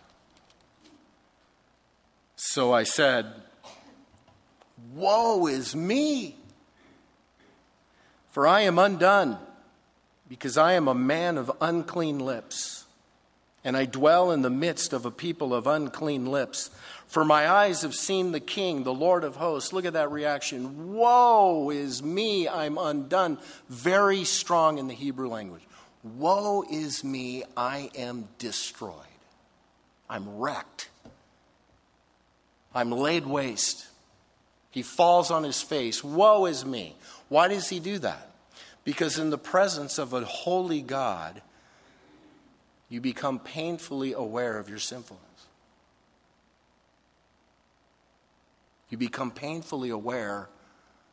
So 2.36 2.74
I 2.74 2.82
said, 2.82 3.32
Woe 4.92 5.46
is 5.46 5.74
me! 5.74 6.36
For 8.32 8.46
I 8.46 8.62
am 8.62 8.78
undone, 8.78 9.38
because 10.32 10.56
I 10.56 10.72
am 10.72 10.88
a 10.88 10.94
man 10.94 11.36
of 11.36 11.52
unclean 11.60 12.18
lips, 12.18 12.86
and 13.64 13.76
I 13.76 13.84
dwell 13.84 14.30
in 14.30 14.40
the 14.40 14.48
midst 14.48 14.94
of 14.94 15.04
a 15.04 15.10
people 15.10 15.52
of 15.52 15.66
unclean 15.66 16.24
lips. 16.24 16.70
For 17.06 17.22
my 17.22 17.46
eyes 17.46 17.82
have 17.82 17.94
seen 17.94 18.32
the 18.32 18.40
King, 18.40 18.82
the 18.82 18.94
Lord 18.94 19.24
of 19.24 19.36
hosts. 19.36 19.74
Look 19.74 19.84
at 19.84 19.92
that 19.92 20.10
reaction. 20.10 20.94
Woe 20.94 21.68
is 21.68 22.02
me, 22.02 22.48
I'm 22.48 22.78
undone. 22.78 23.36
Very 23.68 24.24
strong 24.24 24.78
in 24.78 24.88
the 24.88 24.94
Hebrew 24.94 25.28
language. 25.28 25.60
Woe 26.02 26.64
is 26.70 27.04
me, 27.04 27.44
I 27.54 27.90
am 27.94 28.26
destroyed. 28.38 28.94
I'm 30.08 30.38
wrecked. 30.38 30.88
I'm 32.74 32.90
laid 32.90 33.26
waste. 33.26 33.86
He 34.70 34.80
falls 34.80 35.30
on 35.30 35.44
his 35.44 35.60
face. 35.60 36.02
Woe 36.02 36.46
is 36.46 36.64
me. 36.64 36.96
Why 37.28 37.48
does 37.48 37.68
he 37.68 37.80
do 37.80 37.98
that? 37.98 38.31
Because 38.84 39.18
in 39.18 39.30
the 39.30 39.38
presence 39.38 39.98
of 39.98 40.12
a 40.12 40.24
holy 40.24 40.82
God, 40.82 41.42
you 42.88 43.00
become 43.00 43.38
painfully 43.38 44.12
aware 44.12 44.58
of 44.58 44.68
your 44.68 44.78
sinfulness. 44.78 45.22
You 48.90 48.98
become 48.98 49.30
painfully 49.30 49.88
aware 49.88 50.48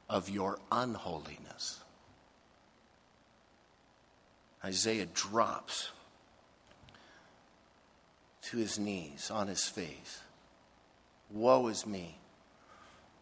of 0.09 0.29
your 0.29 0.59
unholiness. 0.71 1.79
Isaiah 4.63 5.05
drops 5.05 5.91
to 8.41 8.57
his 8.57 8.77
knees 8.77 9.31
on 9.31 9.47
his 9.47 9.63
face. 9.65 10.21
Woe 11.29 11.67
is 11.67 11.85
me. 11.85 12.17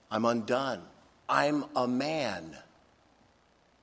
I'm 0.10 0.25
undone. 0.25 0.82
I'm 1.30 1.66
a 1.75 1.88
man 1.88 2.58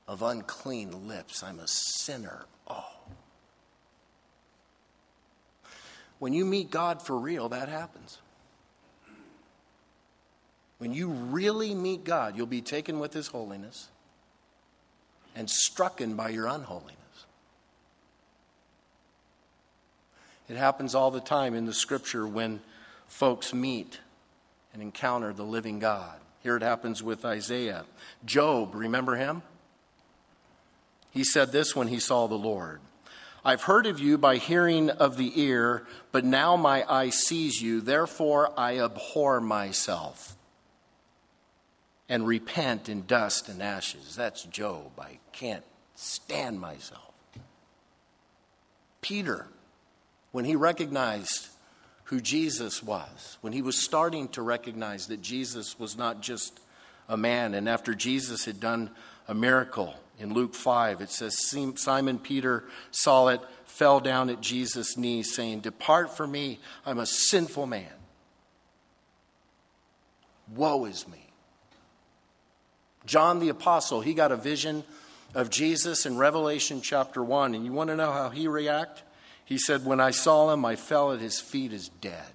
of 0.07 0.23
unclean 0.23 1.09
lips. 1.09 1.43
I'm 1.43 1.59
a 1.59 1.67
sinner. 1.67 2.47
Oh. 2.67 2.85
When 6.19 6.33
you 6.33 6.45
meet 6.45 6.71
God 6.71 7.03
for 7.03 7.19
real, 7.19 7.49
that 7.51 7.69
happens. 7.69 8.19
When 10.79 10.93
you 10.93 11.09
really 11.09 11.75
meet 11.75 12.05
God, 12.05 12.37
you'll 12.37 12.47
be 12.47 12.61
taken 12.61 12.99
with 12.99 13.13
His 13.13 13.29
holiness 13.29 13.89
and 15.35 15.49
strucken 15.49 16.17
by 16.17 16.29
your 16.29 16.47
unholiness. 16.47 16.99
It 20.49 20.57
happens 20.57 20.95
all 20.95 21.11
the 21.11 21.21
time 21.21 21.55
in 21.55 21.65
the 21.65 21.73
scripture 21.73 22.27
when 22.27 22.61
folks 23.07 23.55
meet 23.55 24.01
and 24.73 24.83
encounter 24.83 25.33
the 25.33 25.45
living 25.45 25.79
God. 25.79 26.19
Here 26.43 26.57
it 26.57 26.63
happens 26.63 27.03
with 27.03 27.25
Isaiah. 27.25 27.85
Job, 28.27 28.75
remember 28.75 29.17
him? 29.17 29.43
He 31.15 31.25
said 31.25 31.53
this 31.53 31.75
when 31.75 31.89
he 31.89 32.01
saw 32.01 32.27
the 32.27 32.35
Lord 32.35 32.81
I've 33.47 33.63
heard 33.63 33.87
of 33.87 34.01
you 34.01 34.17
by 34.17 34.37
hearing 34.37 34.89
of 34.89 35.19
the 35.19 35.39
ear, 35.43 35.87
but 36.13 36.25
now 36.25 36.57
my 36.57 36.83
eye 36.89 37.11
sees 37.11 37.61
you, 37.61 37.83
therefore 37.83 38.51
I 38.59 38.79
abhor 38.79 39.39
myself 39.41 40.35
and 42.09 42.27
repent 42.27 42.89
in 42.89 43.05
dust 43.05 43.51
and 43.51 43.63
ashes. 43.63 44.17
That's 44.17 44.45
Job. 44.45 44.99
I 44.99 45.19
can't 45.33 45.65
stand 45.95 46.59
myself. 46.59 47.13
Peter, 49.03 49.47
when 50.33 50.47
he 50.47 50.57
recognized 50.57 51.49
who 52.05 52.23
Jesus 52.23 52.83
was, 52.83 53.37
when 53.43 53.53
he 53.53 53.61
was 53.61 53.77
starting 53.77 54.29
to 54.29 54.41
recognize 54.41 55.09
that 55.09 55.21
Jesus 55.21 55.79
was 55.79 55.99
not 55.99 56.23
just 56.23 56.61
a 57.11 57.17
man, 57.19 57.53
and 57.53 57.69
after 57.69 57.95
Jesus 57.95 58.47
had 58.47 58.59
done 58.59 58.89
a 59.29 59.35
miracle 59.35 59.95
in 60.19 60.33
Luke 60.33 60.55
5, 60.55 61.01
it 61.01 61.11
says 61.11 61.37
Simon 61.77 62.19
Peter 62.19 62.65
saw 62.91 63.29
it, 63.29 63.41
fell 63.67 63.99
down 64.01 64.31
at 64.31 64.41
Jesus' 64.41 64.97
knees, 64.97 65.35
saying, 65.35 65.61
Depart 65.61 66.17
from 66.17 66.31
me, 66.31 66.61
I'm 66.87 66.99
a 66.99 67.07
sinful 67.07 67.67
man. 67.67 67.91
Woe 70.55 70.85
is 70.85 71.09
me. 71.09 71.31
John 73.07 73.41
the 73.41 73.49
Apostle, 73.49 74.01
he 74.01 74.15
got 74.15 74.33
a 74.33 74.37
vision 74.37 74.85
of 75.35 75.51
Jesus 75.51 76.07
in 76.07 76.17
Revelation 76.17 76.81
chapter 76.81 77.23
1, 77.23 77.55
and 77.55 77.65
you 77.65 77.73
want 77.73 77.91
to 77.91 77.97
know 77.97 78.13
how 78.13 78.31
he 78.31 78.47
reacted? 78.47 79.05
He 79.45 79.59
said, 79.59 79.85
When 79.85 80.01
I 80.01 80.11
saw 80.11 80.53
him, 80.53 80.65
I 80.65 80.77
fell 80.77 81.13
at 81.13 81.21
his 81.21 81.41
feet 81.41 81.73
as 81.73 81.89
dead. 81.89 82.33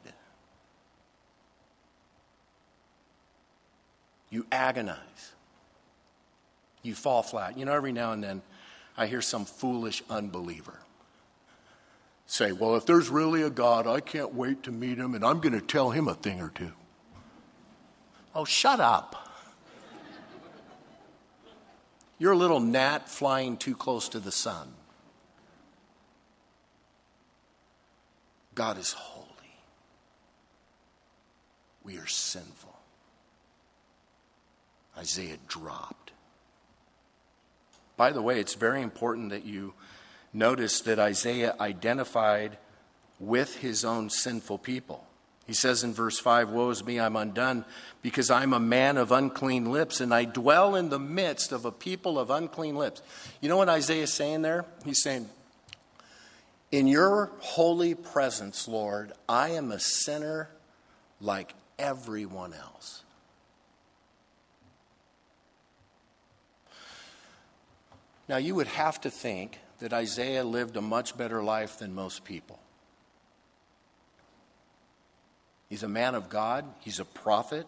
You 4.30 4.46
agonize. 4.52 5.34
You 6.82 6.96
fall 6.96 7.24
flat. 7.24 7.58
You 7.58 7.66
know, 7.66 7.74
every 7.74 7.92
now 7.92 8.14
and 8.14 8.24
then 8.24 8.42
I 8.98 9.08
hear 9.08 9.22
some 9.22 9.46
foolish 9.46 10.04
unbeliever 10.10 10.80
say, 12.30 12.52
Well, 12.52 12.76
if 12.76 12.86
there's 12.86 13.10
really 13.10 13.42
a 13.42 13.50
God, 13.50 13.88
I 13.88 14.00
can't 14.00 14.34
wait 14.34 14.64
to 14.64 14.72
meet 14.72 14.98
him 14.98 15.16
and 15.16 15.26
I'm 15.26 15.40
going 15.40 15.54
to 15.54 15.62
tell 15.62 15.92
him 15.92 16.08
a 16.08 16.14
thing 16.14 16.42
or 16.42 16.50
two. 16.50 16.72
Oh, 18.36 18.46
shut 18.46 18.80
up. 18.80 19.28
You're 22.20 22.34
a 22.34 22.38
little 22.38 22.60
gnat 22.60 23.10
flying 23.10 23.58
too 23.58 23.76
close 23.76 24.10
to 24.10 24.20
the 24.20 24.32
sun. 24.32 24.74
God 28.54 28.78
is 28.78 28.92
holy. 28.92 29.26
We 31.84 31.98
are 31.98 32.08
sinful. 32.08 32.78
Isaiah 34.98 35.38
dropped. 35.48 36.09
By 38.00 38.14
the 38.14 38.22
way, 38.22 38.40
it's 38.40 38.54
very 38.54 38.82
important 38.82 39.32
that 39.32 39.44
you 39.44 39.74
notice 40.32 40.80
that 40.84 41.00
Isaiah 41.00 41.54
identified 41.60 42.58
with 43.20 43.58
his 43.58 43.84
own 43.84 44.10
sinful 44.10 44.60
people. 44.60 45.06
He 45.46 45.54
says 45.54 45.84
in 45.84 45.94
verse 45.94 46.18
5 46.18 46.50
Woe 46.50 46.70
is 46.70 46.82
me, 46.86 46.98
I'm 46.98 47.18
undone, 47.18 47.66
because 48.02 48.32
I'm 48.32 48.54
a 48.54 48.60
man 48.60 48.96
of 48.96 49.12
unclean 49.12 49.70
lips, 49.70 50.00
and 50.00 50.14
I 50.14 50.24
dwell 50.24 50.76
in 50.76 50.88
the 50.88 50.98
midst 50.98 51.52
of 51.52 51.66
a 51.66 51.74
people 51.74 52.18
of 52.18 52.30
unclean 52.30 52.78
lips. 52.78 53.02
You 53.42 53.50
know 53.50 53.58
what 53.58 53.68
Isaiah 53.68 54.04
is 54.04 54.14
saying 54.14 54.44
there? 54.44 54.64
He's 54.86 55.04
saying, 55.04 55.28
in 56.72 56.88
your 56.88 57.32
holy 57.40 57.96
presence, 57.96 58.66
Lord, 58.66 59.12
I 59.28 59.50
am 59.50 59.74
a 59.74 59.80
sinner 59.80 60.50
like 61.20 61.54
everyone 61.78 62.54
else. 62.54 63.04
Now, 68.30 68.38
you 68.38 68.54
would 68.54 68.68
have 68.68 69.02
to 69.02 69.10
think 69.10 69.58
that 69.80 69.92
Isaiah 69.92 70.44
lived 70.44 70.78
a 70.78 70.82
much 70.82 71.18
better 71.18 71.42
life 71.42 71.80
than 71.80 71.96
most 71.96 72.24
people. 72.24 72.60
He's 75.68 75.82
a 75.82 75.90
man 75.90 76.14
of 76.14 76.30
God, 76.30 76.66
he's 76.80 77.00
a 77.00 77.06
prophet. 77.06 77.66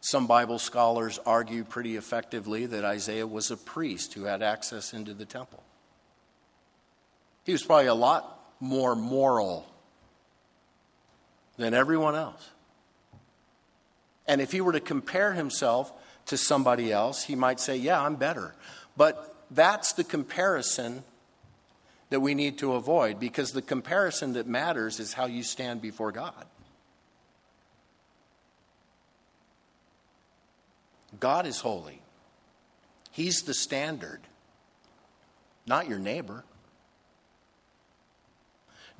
Some 0.00 0.26
Bible 0.26 0.58
scholars 0.58 1.20
argue 1.24 1.62
pretty 1.62 1.96
effectively 1.96 2.66
that 2.66 2.84
Isaiah 2.84 3.26
was 3.26 3.50
a 3.50 3.56
priest 3.56 4.14
who 4.14 4.24
had 4.24 4.42
access 4.42 4.92
into 4.92 5.14
the 5.14 5.26
temple. 5.26 5.62
He 7.44 7.52
was 7.52 7.62
probably 7.62 7.86
a 7.86 7.94
lot 7.94 8.40
more 8.60 8.96
moral 8.96 9.66
than 11.58 11.74
everyone 11.74 12.16
else. 12.16 12.48
And 14.26 14.40
if 14.40 14.52
he 14.52 14.60
were 14.60 14.72
to 14.72 14.80
compare 14.80 15.34
himself 15.34 15.92
to 16.26 16.38
somebody 16.38 16.90
else, 16.90 17.24
he 17.24 17.34
might 17.34 17.60
say, 17.60 17.76
Yeah, 17.76 18.00
I'm 18.00 18.16
better. 18.16 18.54
But 18.96 19.29
that's 19.50 19.92
the 19.94 20.04
comparison 20.04 21.04
that 22.10 22.20
we 22.20 22.34
need 22.34 22.58
to 22.58 22.74
avoid 22.74 23.18
because 23.18 23.50
the 23.50 23.62
comparison 23.62 24.34
that 24.34 24.46
matters 24.46 25.00
is 25.00 25.12
how 25.12 25.26
you 25.26 25.42
stand 25.42 25.80
before 25.80 26.12
God. 26.12 26.46
God 31.18 31.46
is 31.46 31.60
holy, 31.60 32.00
He's 33.10 33.42
the 33.42 33.54
standard, 33.54 34.20
not 35.66 35.88
your 35.88 35.98
neighbor. 35.98 36.44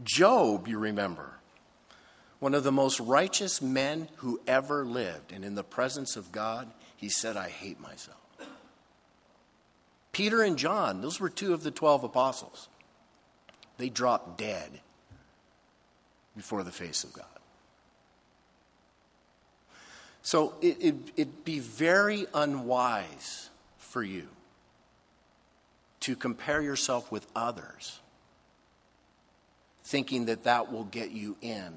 Job, 0.02 0.66
you 0.66 0.78
remember, 0.78 1.34
one 2.38 2.54
of 2.54 2.64
the 2.64 2.72
most 2.72 2.98
righteous 3.00 3.60
men 3.60 4.08
who 4.16 4.40
ever 4.46 4.84
lived, 4.84 5.30
and 5.30 5.44
in 5.44 5.54
the 5.54 5.62
presence 5.62 6.16
of 6.16 6.32
God, 6.32 6.70
he 6.96 7.10
said, 7.10 7.36
I 7.36 7.50
hate 7.50 7.78
myself. 7.80 8.19
Peter 10.12 10.42
and 10.42 10.56
John, 10.56 11.00
those 11.00 11.20
were 11.20 11.28
two 11.28 11.54
of 11.54 11.62
the 11.62 11.70
12 11.70 12.04
apostles. 12.04 12.68
They 13.78 13.88
dropped 13.88 14.38
dead 14.38 14.80
before 16.36 16.62
the 16.62 16.72
face 16.72 17.04
of 17.04 17.12
God. 17.12 17.26
So 20.22 20.54
it, 20.60 20.76
it, 20.80 20.94
it'd 21.16 21.44
be 21.44 21.60
very 21.60 22.26
unwise 22.34 23.50
for 23.78 24.02
you 24.02 24.28
to 26.00 26.16
compare 26.16 26.60
yourself 26.60 27.10
with 27.10 27.26
others 27.34 28.00
thinking 29.84 30.26
that 30.26 30.44
that 30.44 30.70
will 30.70 30.84
get 30.84 31.10
you 31.10 31.36
in 31.40 31.72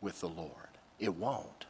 with 0.00 0.20
the 0.20 0.28
Lord. 0.28 0.50
It 0.98 1.14
won't. 1.14 1.66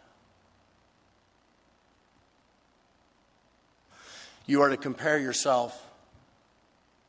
You 4.46 4.62
are 4.62 4.68
to 4.70 4.76
compare 4.76 5.18
yourself 5.18 5.86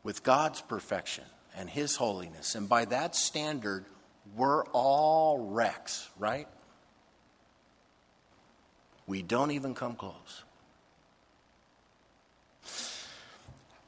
with 0.04 0.24
God's 0.24 0.62
perfection 0.62 1.24
and 1.56 1.70
His 1.70 1.96
holiness. 1.96 2.56
And 2.56 2.68
by 2.68 2.86
that 2.86 3.16
standard, 3.16 3.86
we're 4.36 4.64
all 4.68 5.40
wrecks, 5.40 6.10
right? 6.18 6.48
We 9.08 9.22
don't 9.22 9.52
even 9.52 9.74
come 9.76 9.96
close. 9.96 10.44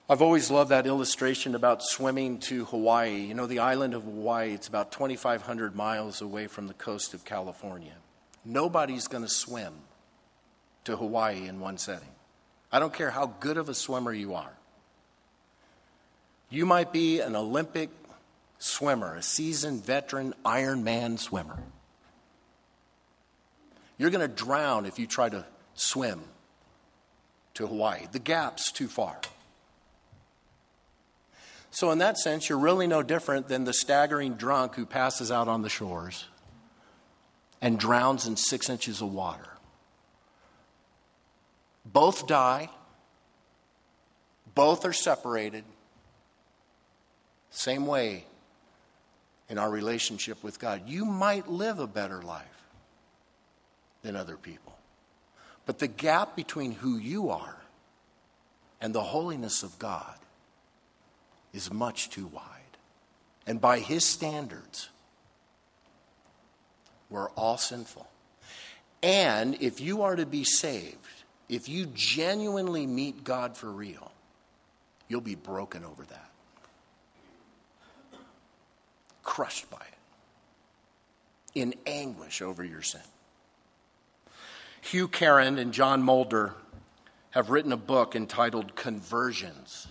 I've 0.10 0.22
always 0.22 0.52
loved 0.52 0.72
that 0.72 0.86
illustration 0.86 1.56
about 1.56 1.82
swimming 1.82 2.40
to 2.40 2.66
Hawaii. 2.66 3.22
You 3.22 3.34
know, 3.34 3.48
the 3.48 3.60
island 3.60 3.94
of 3.94 4.04
Hawaii, 4.04 4.54
it's 4.54 4.68
about 4.68 4.92
2,500 4.92 5.76
miles 5.76 6.22
away 6.22 6.48
from 6.48 6.68
the 6.68 6.74
coast 6.74 7.14
of 7.14 7.24
California. 7.24 7.94
Nobody's 8.44 9.08
going 9.08 9.24
to 9.24 9.30
swim 9.30 9.74
to 10.84 10.98
Hawaii 10.98 11.48
in 11.48 11.62
one 11.62 11.78
setting. 11.78 12.10
I 12.74 12.80
don't 12.80 12.92
care 12.92 13.12
how 13.12 13.28
good 13.40 13.58
of 13.58 13.70
a 13.70 13.76
swimmer 13.76 14.12
you 14.12 14.34
are. 14.34 14.52
You 16.50 16.66
might 16.66 16.92
be 16.92 17.20
an 17.20 17.36
Olympic 17.36 17.92
swimmer, 18.58 19.16
a 19.16 19.22
seasoned 19.22 19.86
veteran 19.86 20.34
Ironman 20.44 21.20
swimmer. 21.20 21.60
You're 24.00 24.10
going 24.10 24.28
to 24.28 24.36
drown 24.36 24.88
if 24.88 24.98
you 24.98 25.06
try 25.06 25.30
to 25.30 25.46
swim 25.76 26.22
to 27.54 27.68
Hawaii. 27.68 28.08
The 28.12 28.18
gap's 28.18 28.72
too 28.72 28.88
far. 28.88 29.20
So, 31.70 31.92
in 31.92 32.00
that 32.00 32.18
sense, 32.18 32.50
you're 32.50 32.58
really 32.58 32.88
no 32.88 33.04
different 33.04 33.48
than 33.48 33.66
the 33.66 33.74
staggering 33.74 34.34
drunk 34.34 34.76
who 34.76 34.86
passes 34.86 35.32
out 35.32 35.48
on 35.48 35.62
the 35.62 35.70
shores 35.70 36.26
and 37.62 37.80
drowns 37.80 38.26
in 38.26 38.36
six 38.36 38.68
inches 38.70 39.02
of 39.02 39.14
water. 39.14 39.48
Both 41.86 42.28
die, 42.28 42.70
both 44.56 44.86
are 44.86 44.94
separated. 44.94 45.64
Same 47.50 47.86
way 47.86 48.26
in 49.50 49.58
our 49.58 49.70
relationship 49.70 50.44
with 50.44 50.60
God. 50.60 50.84
You 50.88 51.06
might 51.06 51.48
live 51.48 51.80
a 51.80 51.88
better 51.88 52.22
life 52.22 52.46
than 54.02 54.16
other 54.16 54.38
people, 54.38 54.78
but 55.66 55.80
the 55.80 55.88
gap 55.88 56.36
between 56.36 56.74
who 56.74 56.98
you 56.98 57.30
are 57.30 57.58
and 58.82 58.94
the 58.94 59.02
holiness 59.02 59.64
of 59.64 59.78
God 59.80 60.16
is 61.54 61.72
much 61.72 62.10
too 62.10 62.28
wide. 62.28 62.44
And 63.46 63.62
by 63.62 63.80
his 63.80 64.06
standards, 64.06 64.90
we're 67.10 67.30
all 67.32 67.58
sinful. 67.58 68.08
And 69.02 69.62
if 69.62 69.80
you 69.80 70.02
are 70.02 70.16
to 70.16 70.26
be 70.26 70.44
saved, 70.44 71.23
if 71.50 71.70
you 71.70 71.88
genuinely 71.94 72.88
meet 72.88 73.24
God 73.24 73.58
for 73.58 73.72
real, 73.72 74.12
you'll 75.08 75.22
be 75.22 75.36
broken 75.36 75.84
over 75.84 76.04
that, 76.04 76.30
crushed 79.24 79.70
by 79.70 79.78
it, 79.78 81.60
in 81.60 81.76
anguish 81.86 82.42
over 82.42 82.64
your 82.64 82.82
sin. 82.82 83.02
Hugh 84.82 85.08
Carron 85.08 85.58
and 85.58 85.74
John 85.74 86.02
Mulder 86.04 86.56
have 87.32 87.50
written 87.50 87.72
a 87.72 87.78
book 87.78 88.16
entitled 88.16 88.76
Conversions. 88.76 89.88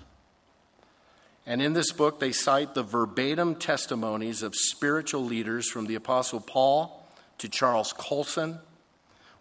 And 1.45 1.61
in 1.61 1.73
this 1.73 1.91
book, 1.91 2.21
they 2.21 2.31
cite 2.31 2.75
the 2.75 2.85
verbatim 2.85 3.57
testimonies 3.57 4.43
of 4.43 4.55
spiritual 4.55 5.25
leaders 5.25 5.69
from 5.69 5.87
the 5.87 5.97
Apostle 5.97 6.41
Paul 6.41 7.05
to 7.39 7.49
Charles 7.49 7.93
Colson, 7.93 8.59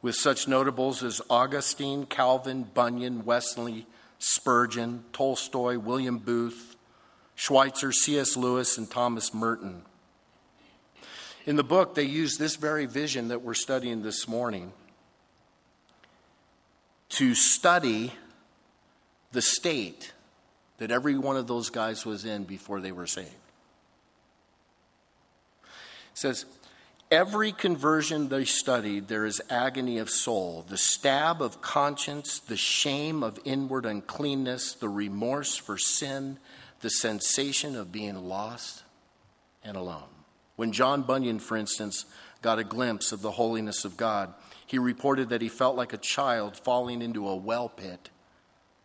with 0.02 0.16
such 0.16 0.48
notables 0.48 1.04
as 1.04 1.22
Augustine, 1.30 2.06
Calvin, 2.06 2.64
Bunyan, 2.64 3.24
Wesley, 3.24 3.86
Spurgeon, 4.20 5.04
Tolstoy, 5.14 5.78
William 5.78 6.18
Booth, 6.18 6.76
Schweitzer, 7.36 7.92
C.S. 7.92 8.36
Lewis, 8.36 8.78
and 8.78 8.90
Thomas 8.90 9.34
Merton. 9.34 9.84
In 11.46 11.56
the 11.56 11.64
book, 11.64 11.96
they 11.96 12.04
use 12.04 12.38
this 12.38 12.56
very 12.56 12.86
vision 12.86 13.30
that 13.30 13.42
we're 13.42 13.54
studying 13.54 14.04
this 14.04 14.28
morning 14.28 14.74
to 17.10 17.34
study 17.34 18.14
the 19.32 19.42
state 19.42 20.14
that 20.78 20.92
every 20.92 21.18
one 21.18 21.38
of 21.38 21.48
those 21.48 21.70
guys 21.70 22.06
was 22.06 22.26
in 22.26 22.44
before 22.44 22.80
they 22.80 22.92
were 22.92 23.08
saved. 23.08 23.30
It 25.64 25.68
says, 26.14 26.46
Every 27.12 27.52
conversion 27.52 28.30
they 28.30 28.46
studied, 28.46 29.10
there 29.10 29.26
is 29.26 29.42
agony 29.50 29.98
of 29.98 30.10
soul, 30.10 30.66
the 30.70 30.78
stab 30.78 31.42
of 31.42 31.62
conscience, 31.62 32.40
the 32.40 32.56
shame 32.56 33.22
of 33.22 33.38
inward 33.44 33.86
uncleanness, 33.86 34.74
the 34.74 34.88
remorse 34.88 35.58
for 35.58 35.78
sin, 35.78 36.40
the 36.80 36.90
sensation 36.90 37.76
of 37.76 37.92
being 37.92 38.16
lost 38.16 38.84
and 39.62 39.76
alone. 39.76 40.08
When 40.56 40.72
John 40.72 41.02
Bunyan, 41.02 41.40
for 41.40 41.58
instance, 41.58 42.06
got 42.42 42.60
a 42.60 42.64
glimpse 42.64 43.12
of 43.12 43.22
the 43.22 43.32
holiness 43.32 43.84
of 43.84 43.98
God, 43.98 44.34
he 44.66 44.80
reported 44.80 45.30
that 45.30 45.42
he 45.42 45.50
felt 45.50 45.76
like 45.76 45.92
a 45.92 45.98
child 45.98 46.56
falling 46.56 47.02
into 47.02 47.28
a 47.28 47.36
well 47.36 47.68
pit 47.68 48.10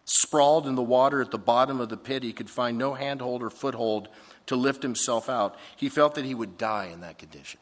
Sprawled 0.07 0.69
in 0.69 0.77
the 0.77 0.83
water 0.83 1.21
at 1.21 1.33
the 1.33 1.39
bottom 1.39 1.81
of 1.81 1.89
the 1.89 1.97
pit, 1.97 2.23
he 2.23 2.33
could 2.33 2.49
find 2.49 2.79
no 2.79 2.95
handhold 2.95 3.43
or 3.43 3.51
foothold 3.51 4.09
to 4.47 4.55
lift 4.55 4.85
himself 4.85 5.29
out. 5.29 5.57
He 5.77 5.89
felt 5.89 6.15
that 6.15 6.25
he 6.25 6.35
would 6.35 6.57
die 6.57 6.87
in 6.93 7.01
that 7.01 7.19
condition. 7.19 7.59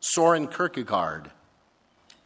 Soren 0.00 0.48
Kierkegaard 0.48 1.30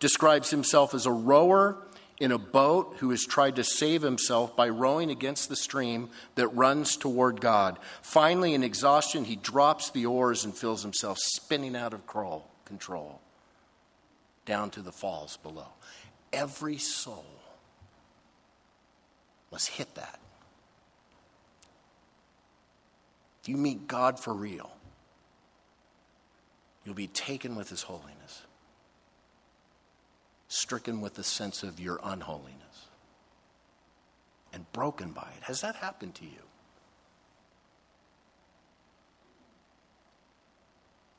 describes 0.01 0.51
himself 0.51 0.95
as 0.95 1.07
a 1.07 1.13
rower 1.13 1.77
in 2.19 2.31
a 2.31 2.39
boat 2.39 2.97
who 2.99 3.11
has 3.11 3.25
tried 3.25 3.57
to 3.57 3.65
save 3.65 4.03
himself 4.03 4.57
by 4.57 4.69
rowing 4.69 5.11
against 5.11 5.49
the 5.49 5.57
stream 5.57 6.09
that 6.37 6.49
runs 6.49 6.97
toward 6.97 7.41
God. 7.41 7.79
Finally, 8.03 8.55
in 8.55 8.63
exhaustion, 8.63 9.25
he 9.25 9.37
drops 9.37 9.91
the 9.91 10.07
oars 10.07 10.45
and 10.45 10.55
feels 10.55 10.83
himself 10.83 11.19
spinning 11.19 11.75
out 11.75 11.93
of 11.93 12.07
control 12.65 13.21
down 14.47 14.71
to 14.71 14.81
the 14.81 14.93
falls 14.93 15.37
below. 15.39 15.69
Every 16.33 16.79
soul 16.79 17.27
Let's 19.55 19.69
hit 19.69 19.95
that. 19.95 20.19
If 23.41 23.49
you 23.49 23.57
meet 23.57 23.87
God 23.87 24.19
for 24.19 24.35
real, 24.35 24.74
you'll 26.85 26.95
be 26.95 27.07
taken 27.07 27.57
with 27.57 27.71
his 27.71 27.83
holiness, 27.83 28.43
stricken 30.49 31.01
with 31.01 31.15
the 31.15 31.25
sense 31.25 31.63
of 31.63 31.81
your 31.81 31.99
unholiness, 32.03 32.89
and 34.53 34.71
broken 34.73 35.13
by 35.13 35.29
it. 35.37 35.45
Has 35.45 35.61
that 35.63 35.77
happened 35.77 36.15
to 36.17 36.25
you? 36.25 36.31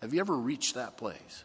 Have 0.02 0.14
you 0.14 0.20
ever 0.20 0.36
reached 0.36 0.76
that 0.76 0.98
place? 0.98 1.44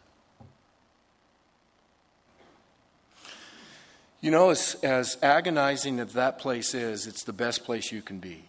You 4.21 4.29
know, 4.29 4.51
as, 4.51 4.75
as 4.83 5.17
agonizing 5.23 5.99
as 5.99 6.13
that 6.13 6.37
place 6.37 6.75
is, 6.75 7.07
it's 7.07 7.23
the 7.23 7.33
best 7.33 7.63
place 7.63 7.91
you 7.91 8.03
can 8.03 8.19
be. 8.19 8.43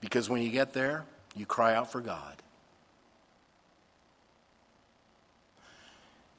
Because 0.00 0.30
when 0.30 0.40
you 0.40 0.48
get 0.48 0.72
there, 0.72 1.04
you 1.36 1.44
cry 1.44 1.74
out 1.74 1.92
for 1.92 2.00
God. 2.00 2.36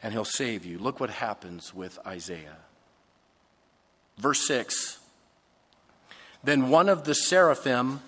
And 0.01 0.13
he'll 0.13 0.25
save 0.25 0.65
you. 0.65 0.79
Look 0.79 0.99
what 0.99 1.09
happens 1.09 1.73
with 1.73 1.99
Isaiah. 2.05 2.57
Verse 4.17 4.45
6 4.47 4.99
Then 6.43 6.69
one 6.69 6.89
of 6.89 7.03
the 7.03 7.15
seraphim 7.15 8.01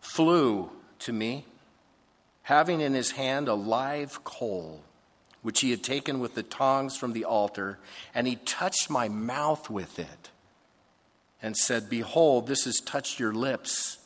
flew 0.00 0.70
to 1.00 1.12
me, 1.12 1.44
having 2.42 2.80
in 2.80 2.94
his 2.94 3.12
hand 3.12 3.48
a 3.48 3.54
live 3.54 4.22
coal 4.24 4.82
which 5.44 5.60
he 5.60 5.70
had 5.70 5.82
taken 5.82 6.20
with 6.20 6.34
the 6.34 6.42
tongs 6.42 6.96
from 6.96 7.12
the 7.12 7.26
altar, 7.26 7.78
and 8.14 8.26
he 8.26 8.36
touched 8.36 8.88
my 8.88 9.10
mouth 9.10 9.68
with 9.68 9.98
it 9.98 10.30
and 11.42 11.54
said, 11.54 11.90
Behold, 11.90 12.46
this 12.46 12.64
has 12.64 12.80
touched 12.80 13.20
your 13.20 13.34
lips. 13.34 13.98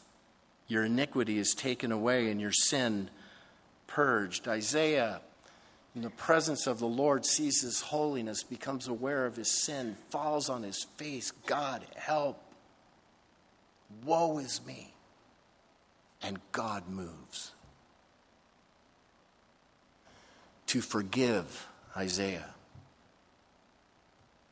Your 0.67 0.87
iniquity 0.87 1.39
is 1.39 1.55
taken 1.55 1.93
away, 1.93 2.29
and 2.29 2.41
your 2.41 2.51
sin 2.51 3.09
purged. 3.87 4.49
Isaiah, 4.49 5.21
in 5.99 6.05
the 6.05 6.11
presence 6.11 6.69
of 6.69 6.79
the 6.79 6.87
Lord, 6.87 7.27
sees 7.27 7.63
his 7.63 7.81
holiness, 7.81 8.45
becomes 8.45 8.87
aware 8.87 9.27
of 9.27 9.35
his 9.35 9.51
sin, 9.51 9.97
falls 10.11 10.49
on 10.49 10.63
his 10.63 10.87
face. 10.97 11.33
God, 11.47 11.85
help. 11.97 12.41
Woe 14.05 14.39
is 14.39 14.65
me. 14.65 14.95
And 16.23 16.39
God 16.53 16.89
moves. 16.89 17.53
to 20.69 20.83
forgive 20.83 21.67
Isaiah 21.97 22.55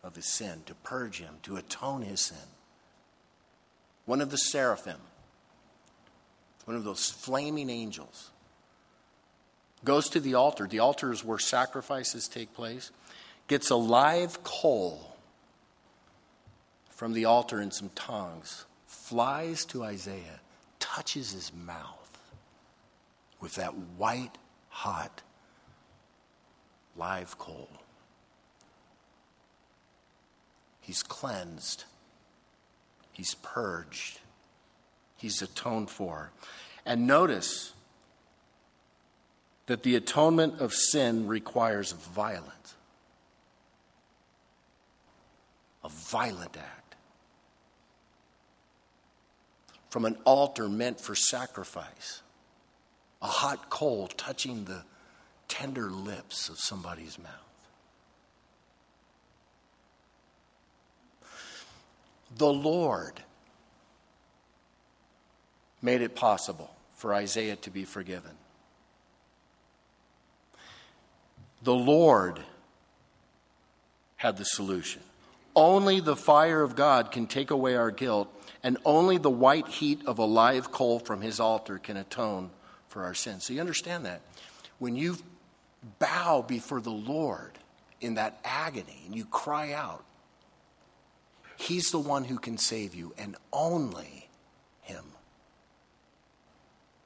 of 0.02 0.16
his 0.16 0.26
sin, 0.26 0.62
to 0.64 0.74
purge 0.74 1.18
him, 1.18 1.34
to 1.42 1.56
atone 1.56 2.02
his 2.02 2.22
sin. 2.22 2.48
One 4.06 4.22
of 4.22 4.30
the 4.30 4.38
seraphim 4.38 4.98
one 6.64 6.76
of 6.76 6.82
those 6.82 7.08
flaming 7.08 7.70
angels, 7.70 8.32
goes 9.86 10.10
to 10.10 10.20
the 10.20 10.34
altar. 10.34 10.66
The 10.66 10.80
altar 10.80 11.10
is 11.12 11.24
where 11.24 11.38
sacrifices 11.38 12.28
take 12.28 12.52
place, 12.52 12.90
gets 13.48 13.70
a 13.70 13.76
live 13.76 14.44
coal 14.44 15.16
from 16.90 17.14
the 17.14 17.24
altar 17.24 17.60
and 17.60 17.72
some 17.72 17.90
tongs, 17.94 18.66
flies 18.86 19.64
to 19.66 19.82
Isaiah, 19.82 20.40
touches 20.78 21.32
his 21.32 21.52
mouth 21.54 22.18
with 23.40 23.54
that 23.54 23.74
white 23.96 24.36
hot 24.68 25.22
live 26.96 27.38
coal. 27.38 27.68
He's 30.80 31.02
cleansed. 31.02 31.84
He's 33.12 33.34
purged. 33.34 34.20
He's 35.16 35.42
atoned 35.42 35.90
for. 35.90 36.30
And 36.84 37.06
notice 37.06 37.72
that 39.66 39.82
the 39.82 39.96
atonement 39.96 40.60
of 40.60 40.72
sin 40.72 41.26
requires 41.26 41.92
violence, 41.92 42.74
a 45.84 45.88
violent 45.88 46.56
act. 46.56 46.94
From 49.90 50.04
an 50.04 50.16
altar 50.24 50.68
meant 50.68 51.00
for 51.00 51.14
sacrifice, 51.14 52.22
a 53.22 53.26
hot 53.26 53.70
coal 53.70 54.08
touching 54.08 54.64
the 54.64 54.84
tender 55.48 55.90
lips 55.90 56.48
of 56.48 56.58
somebody's 56.58 57.18
mouth. 57.18 57.30
The 62.36 62.52
Lord 62.52 63.22
made 65.80 66.02
it 66.02 66.14
possible 66.14 66.74
for 66.94 67.14
Isaiah 67.14 67.56
to 67.56 67.70
be 67.70 67.84
forgiven. 67.84 68.32
The 71.62 71.74
Lord 71.74 72.40
had 74.16 74.36
the 74.36 74.44
solution. 74.44 75.02
Only 75.54 76.00
the 76.00 76.16
fire 76.16 76.62
of 76.62 76.76
God 76.76 77.12
can 77.12 77.26
take 77.26 77.50
away 77.50 77.76
our 77.76 77.90
guilt, 77.90 78.32
and 78.62 78.76
only 78.84 79.18
the 79.18 79.30
white 79.30 79.68
heat 79.68 80.02
of 80.06 80.18
a 80.18 80.24
live 80.24 80.70
coal 80.70 80.98
from 80.98 81.22
his 81.22 81.40
altar 81.40 81.78
can 81.78 81.96
atone 81.96 82.50
for 82.88 83.04
our 83.04 83.14
sins. 83.14 83.44
So 83.44 83.54
you 83.54 83.60
understand 83.60 84.04
that. 84.04 84.20
When 84.78 84.96
you 84.96 85.16
bow 85.98 86.44
before 86.46 86.80
the 86.80 86.90
Lord 86.90 87.52
in 88.00 88.14
that 88.14 88.38
agony 88.44 89.02
and 89.06 89.14
you 89.14 89.24
cry 89.24 89.72
out, 89.72 90.04
He's 91.56 91.90
the 91.90 91.98
one 91.98 92.24
who 92.24 92.38
can 92.38 92.58
save 92.58 92.94
you, 92.94 93.14
and 93.16 93.34
only 93.52 94.28
Him. 94.82 95.04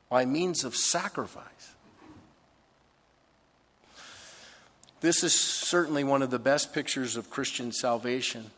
By 0.08 0.24
means 0.24 0.64
of 0.64 0.74
sacrifice. 0.74 1.69
This 5.00 5.24
is 5.24 5.34
certainly 5.34 6.04
one 6.04 6.20
of 6.20 6.30
the 6.30 6.38
best 6.38 6.74
pictures 6.74 7.16
of 7.16 7.30
Christian 7.30 7.72
salvation 7.72 8.50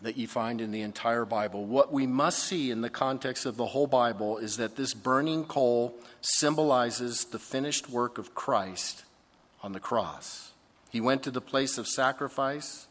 that 0.00 0.16
you 0.16 0.28
find 0.28 0.60
in 0.60 0.70
the 0.70 0.82
entire 0.82 1.24
Bible. 1.24 1.64
What 1.64 1.92
we 1.92 2.06
must 2.06 2.40
see 2.40 2.70
in 2.70 2.82
the 2.82 2.90
context 2.90 3.46
of 3.46 3.56
the 3.56 3.66
whole 3.66 3.88
Bible 3.88 4.38
is 4.38 4.58
that 4.58 4.76
this 4.76 4.94
burning 4.94 5.44
coal 5.44 5.94
symbolizes 6.20 7.24
the 7.24 7.38
finished 7.38 7.90
work 7.90 8.18
of 8.18 8.34
Christ 8.34 9.04
on 9.62 9.72
the 9.72 9.80
cross. 9.80 10.52
He 10.90 11.00
went 11.00 11.24
to 11.24 11.30
the 11.32 11.40
place 11.40 11.78
of 11.78 11.88
sacrifice. 11.88 12.86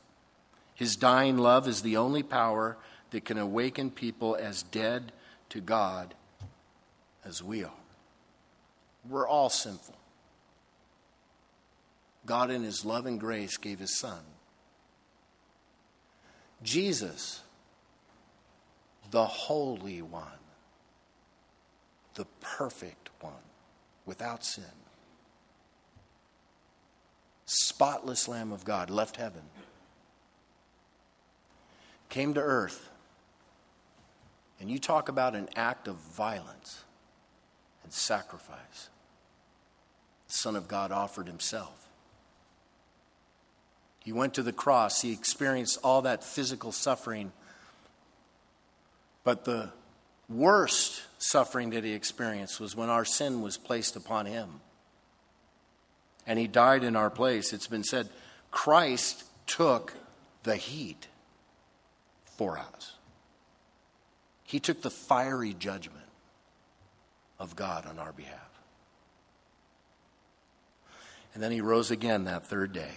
His 0.73 0.97
dying 0.97 1.37
love 1.37 1.69
is 1.69 1.81
the 1.81 1.95
only 1.95 2.23
power 2.23 2.75
that 3.11 3.23
can 3.23 3.37
awaken 3.37 3.89
people 3.89 4.35
as 4.35 4.63
dead 4.63 5.13
to 5.49 5.61
God 5.61 6.13
as 7.23 7.41
we 7.41 7.63
are. 7.63 7.71
We're 9.07 9.27
all 9.27 9.49
sinful. 9.49 9.94
God, 12.25 12.49
in 12.51 12.63
His 12.63 12.83
love 12.83 13.05
and 13.05 13.19
grace, 13.19 13.57
gave 13.57 13.79
His 13.79 13.97
Son. 13.97 14.19
Jesus, 16.63 17.41
the 19.11 19.25
Holy 19.25 20.01
One, 20.01 20.23
the 22.15 22.25
perfect 22.41 23.09
one, 23.21 23.33
without 24.05 24.43
sin, 24.43 24.63
spotless 27.45 28.27
Lamb 28.27 28.51
of 28.51 28.65
God, 28.65 28.89
left 28.89 29.17
heaven, 29.17 29.43
came 32.09 32.33
to 32.33 32.41
earth, 32.41 32.89
and 34.59 34.71
you 34.71 34.79
talk 34.79 35.09
about 35.09 35.35
an 35.35 35.49
act 35.55 35.87
of 35.87 35.95
violence 35.95 36.83
and 37.83 37.93
sacrifice. 37.93 38.89
The 40.27 40.33
Son 40.33 40.55
of 40.55 40.67
God 40.67 40.91
offered 40.91 41.27
himself. 41.27 41.84
He 44.05 44.13
went 44.13 44.35
to 44.35 44.43
the 44.43 44.53
cross, 44.53 45.01
he 45.01 45.11
experienced 45.11 45.79
all 45.83 46.03
that 46.03 46.23
physical 46.23 46.71
suffering. 46.71 47.33
But 49.23 49.45
the 49.45 49.71
worst 50.29 51.01
suffering 51.17 51.71
that 51.71 51.83
he 51.83 51.93
experienced 51.93 52.59
was 52.59 52.75
when 52.75 52.89
our 52.89 53.03
sin 53.03 53.41
was 53.41 53.57
placed 53.57 53.95
upon 53.95 54.27
him 54.27 54.61
and 56.27 56.37
he 56.37 56.45
died 56.45 56.83
in 56.83 56.95
our 56.95 57.09
place. 57.09 57.51
It's 57.51 57.65
been 57.65 57.83
said 57.83 58.09
Christ 58.51 59.23
took 59.47 59.93
the 60.43 60.55
heat 60.55 61.07
for 62.37 62.59
us, 62.59 62.93
he 64.43 64.59
took 64.59 64.83
the 64.83 64.91
fiery 64.91 65.55
judgment 65.55 66.05
of 67.39 67.55
God 67.55 67.87
on 67.87 67.97
our 67.97 68.13
behalf. 68.13 68.37
And 71.33 71.41
then 71.41 71.51
he 71.51 71.59
rose 71.59 71.89
again 71.89 72.25
that 72.25 72.45
third 72.45 72.71
day. 72.71 72.91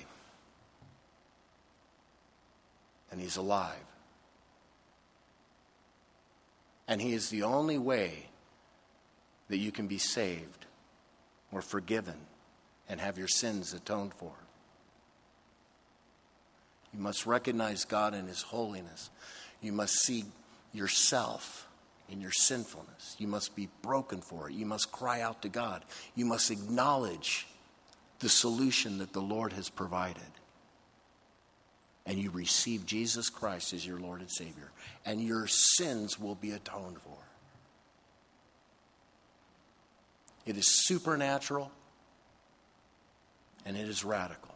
And 3.10 3.20
he's 3.20 3.36
alive. 3.36 3.74
And 6.86 7.00
he 7.02 7.12
is 7.12 7.30
the 7.30 7.42
only 7.42 7.78
way 7.78 8.26
that 9.48 9.58
you 9.58 9.72
can 9.72 9.86
be 9.86 9.98
saved 9.98 10.66
or 11.52 11.62
forgiven 11.62 12.16
and 12.88 13.00
have 13.00 13.18
your 13.18 13.28
sins 13.28 13.72
atoned 13.72 14.14
for. 14.14 14.32
You 16.92 17.00
must 17.00 17.26
recognize 17.26 17.84
God 17.84 18.14
in 18.14 18.26
His 18.26 18.42
holiness. 18.42 19.10
You 19.60 19.72
must 19.72 19.94
see 19.94 20.24
yourself 20.72 21.68
in 22.08 22.20
your 22.20 22.30
sinfulness. 22.32 23.16
You 23.18 23.28
must 23.28 23.54
be 23.54 23.68
broken 23.82 24.20
for 24.20 24.48
it. 24.48 24.54
You 24.54 24.66
must 24.66 24.90
cry 24.90 25.20
out 25.20 25.42
to 25.42 25.48
God. 25.48 25.84
You 26.14 26.24
must 26.24 26.50
acknowledge 26.50 27.46
the 28.20 28.28
solution 28.28 28.98
that 28.98 29.12
the 29.12 29.20
Lord 29.20 29.52
has 29.52 29.68
provided. 29.68 30.22
And 32.08 32.18
you 32.18 32.30
receive 32.30 32.86
Jesus 32.86 33.28
Christ 33.28 33.74
as 33.74 33.86
your 33.86 34.00
Lord 34.00 34.20
and 34.20 34.30
Savior. 34.30 34.72
And 35.04 35.20
your 35.20 35.46
sins 35.46 36.18
will 36.18 36.34
be 36.34 36.52
atoned 36.52 36.98
for. 37.00 37.18
It 40.46 40.56
is 40.56 40.66
supernatural 40.66 41.70
and 43.66 43.76
it 43.76 43.86
is 43.86 44.02
radical. 44.02 44.54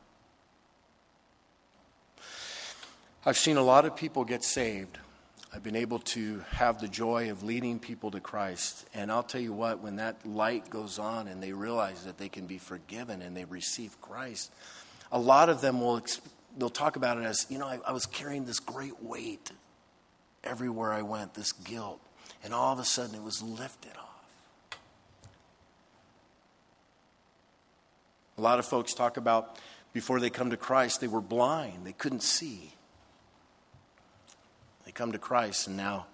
I've 3.26 3.36
seen 3.36 3.58
a 3.58 3.62
lot 3.62 3.84
of 3.84 3.94
people 3.94 4.24
get 4.24 4.42
saved. 4.42 4.98
I've 5.54 5.62
been 5.62 5.76
able 5.76 5.98
to 5.98 6.42
have 6.52 6.80
the 6.80 6.88
joy 6.88 7.30
of 7.30 7.42
leading 7.42 7.78
people 7.78 8.10
to 8.12 8.20
Christ. 8.20 8.86
And 8.94 9.12
I'll 9.12 9.22
tell 9.22 9.42
you 9.42 9.52
what, 9.52 9.80
when 9.80 9.96
that 9.96 10.24
light 10.24 10.70
goes 10.70 10.98
on 10.98 11.28
and 11.28 11.42
they 11.42 11.52
realize 11.52 12.04
that 12.04 12.16
they 12.16 12.30
can 12.30 12.46
be 12.46 12.56
forgiven 12.56 13.20
and 13.20 13.36
they 13.36 13.44
receive 13.44 14.00
Christ, 14.00 14.50
a 15.12 15.18
lot 15.18 15.50
of 15.50 15.60
them 15.60 15.82
will 15.82 16.00
they'll 16.56 16.70
talk 16.70 16.96
about 16.96 17.18
it 17.18 17.24
as, 17.24 17.46
you 17.48 17.58
know, 17.58 17.66
I, 17.66 17.78
I 17.86 17.92
was 17.92 18.06
carrying 18.06 18.44
this 18.44 18.60
great 18.60 19.02
weight 19.02 19.50
everywhere 20.44 20.92
I 20.92 21.02
went, 21.02 21.34
this 21.34 21.52
guilt. 21.52 22.00
And 22.44 22.52
all 22.52 22.72
of 22.72 22.78
a 22.78 22.84
sudden 22.84 23.14
it 23.14 23.22
was 23.22 23.42
lifted 23.42 23.92
off. 23.96 24.78
A 28.38 28.40
lot 28.40 28.58
of 28.58 28.66
folks 28.66 28.94
talk 28.94 29.16
about 29.16 29.58
before 29.92 30.18
they 30.18 30.30
come 30.30 30.50
to 30.50 30.56
Christ, 30.56 31.00
they 31.00 31.08
were 31.08 31.20
blind, 31.20 31.84
they 31.84 31.92
couldn't 31.92 32.22
see. 32.22 32.74
They 34.84 34.92
come 34.92 35.12
to 35.12 35.18
Christ 35.18 35.68
and 35.68 35.76
now 35.76 36.06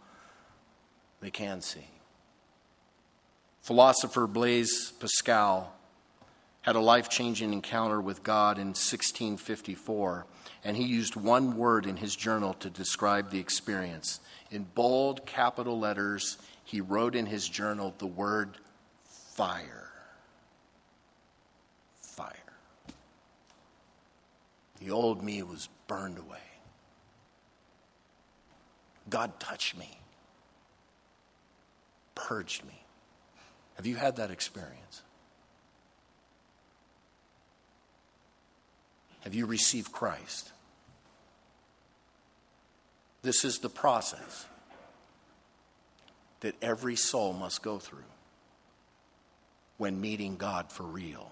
they 1.20 1.30
can 1.30 1.62
see. 1.62 1.86
Philosopher 3.62 4.26
Blaise 4.26 4.92
Pascal 4.98 5.72
had 6.62 6.76
a 6.76 6.80
life 6.80 7.08
changing 7.08 7.52
encounter 7.52 8.00
with 8.00 8.22
God 8.22 8.58
in 8.58 8.68
1654, 8.68 10.26
and 10.64 10.76
he 10.76 10.84
used 10.84 11.16
one 11.16 11.56
word 11.56 11.86
in 11.86 11.96
his 11.96 12.14
journal 12.14 12.54
to 12.54 12.68
describe 12.68 13.30
the 13.30 13.38
experience. 13.38 14.20
In 14.50 14.66
bold 14.74 15.24
capital 15.24 15.78
letters, 15.78 16.36
he 16.64 16.80
wrote 16.80 17.14
in 17.14 17.26
his 17.26 17.48
journal 17.48 17.94
the 17.98 18.06
word 18.06 18.58
fire. 19.34 19.90
Fire. 22.00 22.34
The 24.80 24.90
old 24.90 25.22
me 25.22 25.42
was 25.42 25.68
burned 25.86 26.18
away. 26.18 26.38
God 29.08 29.40
touched 29.40 29.76
me, 29.76 29.98
purged 32.14 32.64
me, 32.64 32.84
Have 33.76 33.86
you 33.86 33.96
had 33.96 34.16
that 34.16 34.30
experience? 34.30 35.02
Have 39.28 39.34
you 39.34 39.44
received 39.44 39.92
Christ? 39.92 40.52
This 43.20 43.44
is 43.44 43.58
the 43.58 43.68
process 43.68 44.46
that 46.40 46.54
every 46.62 46.96
soul 46.96 47.34
must 47.34 47.62
go 47.62 47.78
through 47.78 48.08
when 49.76 50.00
meeting 50.00 50.36
God 50.38 50.72
for 50.72 50.84
real. 50.84 51.30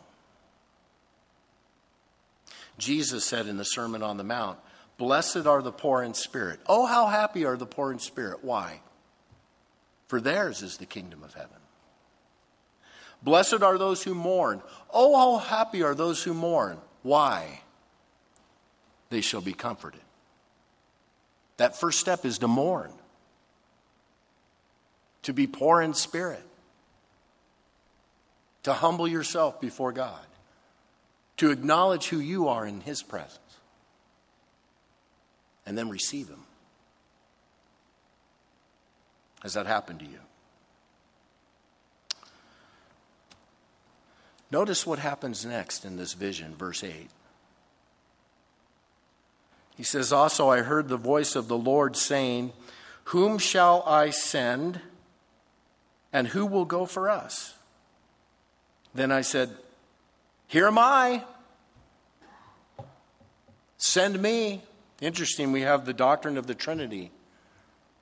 Jesus 2.77 3.25
said 3.25 3.47
in 3.47 3.57
the 3.57 3.65
Sermon 3.65 4.03
on 4.03 4.19
the 4.19 4.25
Mount, 4.25 4.59
Blessed 4.99 5.47
are 5.47 5.63
the 5.63 5.73
poor 5.73 6.03
in 6.03 6.13
spirit. 6.13 6.61
Oh, 6.67 6.85
how 6.85 7.07
happy 7.07 7.47
are 7.47 7.57
the 7.57 7.65
poor 7.65 7.91
in 7.91 7.99
spirit. 7.99 8.45
Why? 8.45 8.83
For 10.09 10.21
theirs 10.21 10.61
is 10.61 10.77
the 10.77 10.85
kingdom 10.85 11.23
of 11.23 11.33
heaven. 11.33 11.61
Blessed 13.23 13.63
are 13.63 13.79
those 13.79 14.03
who 14.03 14.15
mourn. 14.15 14.61
Oh, 14.93 15.17
how 15.17 15.39
happy 15.39 15.83
are 15.83 15.95
those 15.95 16.23
who 16.23 16.35
mourn. 16.35 16.77
Why? 17.03 17.63
They 19.11 19.21
shall 19.21 19.41
be 19.41 19.53
comforted. 19.53 20.01
That 21.57 21.79
first 21.79 22.01
step 22.01 22.25
is 22.25 22.39
to 22.39 22.49
mourn, 22.49 22.93
to 25.23 25.33
be 25.33 25.47
poor 25.47 25.81
in 25.81 25.95
spirit, 25.95 26.45
to 28.65 28.73
humble 28.73 29.09
yourself 29.09 29.61
before 29.61 29.93
God, 29.93 30.27
to 31.39 31.51
acknowledge 31.51 32.09
who 32.09 32.19
you 32.19 32.49
are 32.49 32.67
in 32.67 32.81
His 32.81 33.03
presence, 33.03 33.39
and 35.65 35.79
then 35.79 35.89
receive 35.89 36.29
Him. 36.29 36.43
Has 39.43 39.55
that 39.55 39.67
happened 39.67 40.01
to 40.01 40.07
you? 40.07 40.19
Notice 44.51 44.87
what 44.87 44.99
happens 44.99 45.45
next 45.45 45.85
in 45.85 45.97
this 45.97 46.15
vision, 46.15 46.55
verse 46.55 46.85
8. 46.85 47.09
He 49.77 49.83
says, 49.83 50.13
Also, 50.13 50.49
I 50.49 50.63
heard 50.63 50.89
the 50.89 50.97
voice 50.97 51.37
of 51.37 51.49
the 51.49 51.59
Lord 51.59 51.97
saying, 51.97 52.53
Whom 53.05 53.39
shall 53.39 53.83
I 53.87 54.11
send, 54.11 54.81
and 56.13 56.29
who 56.29 56.47
will 56.47 56.65
go 56.65 56.87
for 56.87 57.11
us? 57.11 57.55
Then 58.95 59.13
I 59.13 59.21
said, 59.21 59.51
Here 60.47 60.67
am 60.67 60.79
I. 60.79 61.25
Send 63.77 64.21
me. 64.21 64.63
Interesting, 65.01 65.53
we 65.53 65.61
have 65.61 65.85
the 65.85 65.93
doctrine 65.93 66.39
of 66.39 66.47
the 66.47 66.55
Trinity 66.55 67.11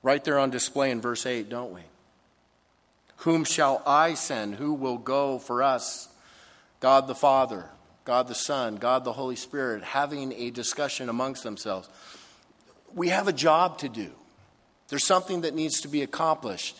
right 0.01 0.23
there 0.23 0.39
on 0.39 0.49
display 0.49 0.91
in 0.91 1.01
verse 1.01 1.25
8, 1.25 1.49
don't 1.49 1.73
we? 1.73 1.81
Whom 3.17 3.43
shall 3.43 3.81
I 3.85 4.13
send? 4.13 4.55
Who 4.55 4.73
will 4.73 4.97
go 4.97 5.39
for 5.39 5.61
us? 5.61 6.07
God 6.79 7.07
the 7.07 7.15
Father, 7.15 7.69
God 8.05 8.27
the 8.27 8.35
Son, 8.35 8.75
God 8.75 9.03
the 9.03 9.13
Holy 9.13 9.35
Spirit 9.35 9.83
having 9.83 10.31
a 10.33 10.51
discussion 10.51 11.09
amongst 11.09 11.43
themselves. 11.43 11.89
We 12.93 13.09
have 13.09 13.27
a 13.27 13.33
job 13.33 13.79
to 13.79 13.89
do. 13.89 14.11
There's 14.87 15.05
something 15.05 15.41
that 15.41 15.55
needs 15.55 15.81
to 15.81 15.87
be 15.87 16.03
accomplished. 16.03 16.77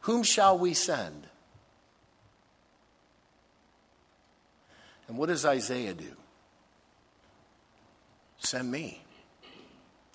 Whom 0.00 0.22
shall 0.22 0.58
we 0.58 0.72
send? 0.74 1.26
And 5.06 5.18
what 5.18 5.28
does 5.28 5.44
Isaiah 5.44 5.92
do? 5.92 6.16
Send 8.38 8.70
me. 8.70 9.02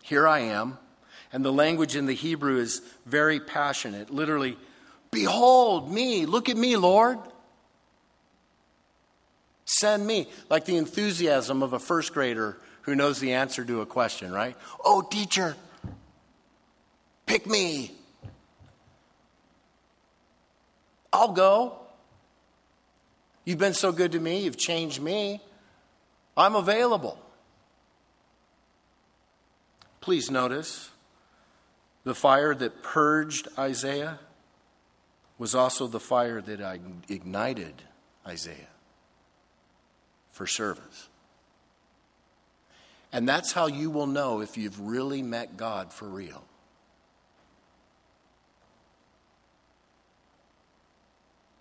Here 0.01 0.27
I 0.27 0.39
am. 0.39 0.79
And 1.31 1.45
the 1.45 1.53
language 1.53 1.95
in 1.95 2.07
the 2.07 2.13
Hebrew 2.13 2.57
is 2.57 2.81
very 3.05 3.39
passionate. 3.39 4.09
Literally, 4.09 4.57
behold 5.11 5.91
me, 5.91 6.25
look 6.25 6.49
at 6.49 6.57
me, 6.57 6.75
Lord. 6.75 7.19
Send 9.67 10.07
me. 10.07 10.27
Like 10.49 10.65
the 10.65 10.77
enthusiasm 10.77 11.61
of 11.61 11.73
a 11.73 11.79
first 11.79 12.13
grader 12.13 12.57
who 12.83 12.95
knows 12.95 13.19
the 13.19 13.33
answer 13.33 13.63
to 13.65 13.81
a 13.81 13.85
question, 13.85 14.31
right? 14.31 14.55
Oh, 14.83 15.01
teacher, 15.01 15.55
pick 17.25 17.45
me. 17.45 17.91
I'll 21.11 21.33
go. 21.33 21.79
You've 23.43 23.59
been 23.59 23.73
so 23.73 23.91
good 23.91 24.13
to 24.13 24.19
me, 24.19 24.41
you've 24.41 24.57
changed 24.57 25.01
me. 25.01 25.41
I'm 26.35 26.55
available. 26.55 27.19
Please 29.99 30.31
notice 30.31 30.91
the 32.03 32.15
fire 32.15 32.55
that 32.55 32.83
purged 32.83 33.49
Isaiah 33.57 34.19
was 35.37 35.55
also 35.55 35.87
the 35.87 35.99
fire 35.99 36.39
that 36.41 36.79
ignited 37.09 37.83
Isaiah 38.25 38.67
for 40.37 40.45
service. 40.45 41.09
And 43.11 43.27
that's 43.27 43.51
how 43.51 43.65
you 43.65 43.89
will 43.89 44.05
know 44.05 44.41
if 44.41 44.55
you've 44.57 44.79
really 44.79 45.23
met 45.23 45.57
God 45.57 45.91
for 45.91 46.07
real. 46.07 46.43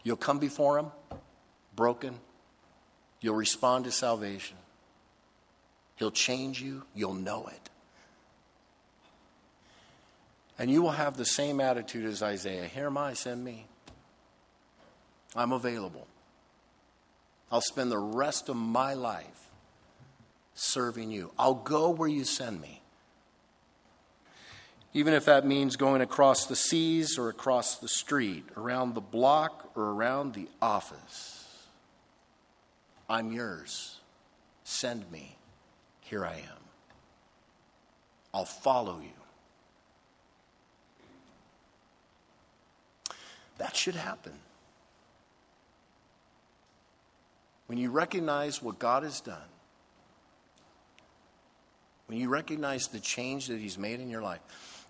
You'll 0.03 0.17
come 0.17 0.39
before 0.39 0.79
Him 0.79 0.87
broken. 1.75 2.19
You'll 3.21 3.35
respond 3.35 3.87
to 3.87 3.91
salvation. 3.91 4.57
He'll 5.97 6.11
change 6.11 6.61
you. 6.61 6.85
You'll 6.95 7.15
know 7.15 7.47
it. 7.47 7.71
And 10.59 10.71
you 10.71 10.83
will 10.83 10.93
have 10.93 11.17
the 11.17 11.25
same 11.25 11.61
attitude 11.61 12.05
as 12.05 12.23
Isaiah 12.23 12.67
Here 12.67 12.87
am 12.87 12.99
I, 12.99 13.15
send 13.15 13.43
me. 13.43 13.67
I'm 15.35 15.53
available. 15.53 16.07
I'll 17.51 17.61
spend 17.61 17.91
the 17.93 17.99
rest 17.99 18.49
of 18.49 18.57
my 18.57 18.95
life 18.95 19.51
serving 20.55 21.11
you. 21.11 21.31
I'll 21.39 21.55
go 21.55 21.91
where 21.91 22.09
you 22.09 22.25
send 22.25 22.61
me. 22.61 22.83
Even 24.93 25.13
if 25.13 25.27
that 25.27 25.47
means 25.47 25.77
going 25.77 26.01
across 26.01 26.47
the 26.47 26.57
seas 26.57 27.19
or 27.19 27.29
across 27.29 27.77
the 27.77 27.89
street, 27.89 28.47
around 28.57 28.95
the 28.95 29.01
block 29.01 29.71
or 29.75 29.91
around 29.91 30.33
the 30.33 30.49
office. 30.63 31.45
I'm 33.09 33.31
yours. 33.31 34.01
Send 34.65 35.11
me. 35.13 35.37
Here 36.01 36.25
I 36.25 36.37
am. 36.37 36.63
I'll 38.33 38.45
follow 38.45 39.01
you. 39.01 39.11
That 43.59 43.77
should 43.77 43.95
happen. 43.95 44.33
When 47.67 47.79
you 47.79 47.91
recognize 47.91 48.63
what 48.63 48.79
God 48.79 49.03
has 49.03 49.21
done, 49.21 49.49
when 52.07 52.19
you 52.19 52.29
recognize 52.29 52.89
the 52.89 53.01
change 53.01 53.49
that 53.49 53.59
He's 53.59 53.77
made 53.77 54.01
in 54.01 54.09
your 54.09 54.23
life, 54.23 54.41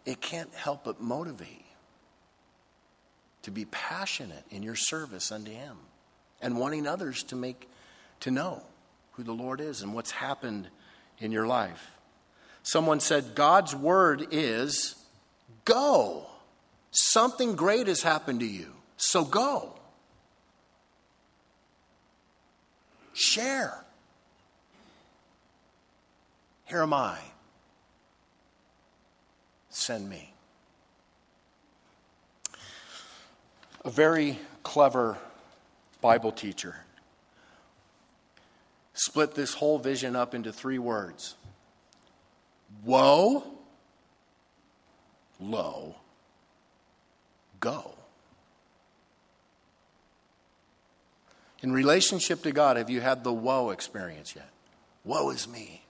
it 0.05 0.21
can't 0.21 0.53
help 0.55 0.85
but 0.85 1.01
motivate 1.01 1.49
you 1.49 1.65
to 3.43 3.51
be 3.51 3.65
passionate 3.67 4.45
in 4.51 4.63
your 4.63 4.75
service 4.75 5.33
unto 5.33 5.51
Him 5.51 5.77
and 6.43 6.59
wanting 6.59 6.87
others 6.87 7.23
to 7.25 7.37
make 7.37 7.69
to 8.21 8.31
know 8.31 8.63
who 9.13 9.23
the 9.23 9.33
Lord 9.33 9.61
is 9.61 9.83
and 9.83 9.95
what's 9.95 10.11
happened 10.11 10.69
in 11.19 11.33
your 11.33 11.47
life. 11.47 11.93
Someone 12.63 13.01
said, 13.01 13.35
God's 13.35 13.75
word 13.75 14.27
is 14.31 14.97
go. 15.65 16.27
Something 16.91 17.57
great 17.57 17.87
has 17.87 18.03
happened 18.03 18.41
to 18.41 18.47
you, 18.47 18.73
so 18.97 19.25
go. 19.25 19.79
Share. 23.17 23.83
Here 26.67 26.83
am 26.83 26.93
I. 26.93 27.19
Send 29.71 30.11
me. 30.11 30.35
A 33.87 33.91
very 33.91 34.39
clever 34.63 35.17
Bible 36.03 36.31
teacher 36.31 36.77
split 38.93 39.35
this 39.35 39.55
whole 39.55 39.79
vision 39.79 40.15
up 40.15 40.35
into 40.35 40.53
three 40.53 40.79
words 40.79 41.37
Woe, 42.85 43.45
low, 45.41 45.97
go. 47.61 47.96
In 51.67 51.73
relationship 51.73 52.43
to 52.43 52.53
God, 52.53 52.77
have 52.77 52.91
you 52.91 53.01
had 53.01 53.25
the 53.25 53.33
woe 53.33 53.71
experience 53.71 54.37
yet? 54.37 54.49
Woe 55.03 55.31
is 55.31 55.49
me. 55.49 55.83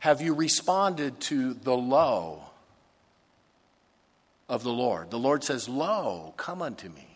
Have 0.00 0.20
you 0.20 0.34
responded 0.34 1.20
to 1.20 1.54
the 1.54 1.74
low 1.74 2.42
of 4.46 4.62
the 4.62 4.72
Lord? 4.72 5.10
The 5.10 5.18
Lord 5.18 5.42
says, 5.42 5.70
Lo, 5.70 6.34
come 6.36 6.60
unto 6.60 6.90
me. 6.90 7.08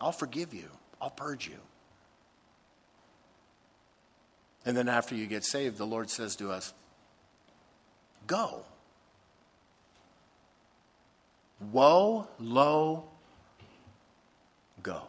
I'll 0.00 0.10
forgive 0.10 0.52
you, 0.52 0.70
I'll 1.00 1.08
purge 1.08 1.46
you. 1.46 1.60
And 4.66 4.76
then 4.76 4.88
after 4.88 5.14
you 5.14 5.28
get 5.28 5.44
saved, 5.44 5.78
the 5.78 5.86
Lord 5.86 6.10
says 6.10 6.34
to 6.36 6.50
us, 6.50 6.74
Go. 8.26 8.64
Woe, 11.70 12.26
lo, 12.40 13.04
go. 14.88 15.02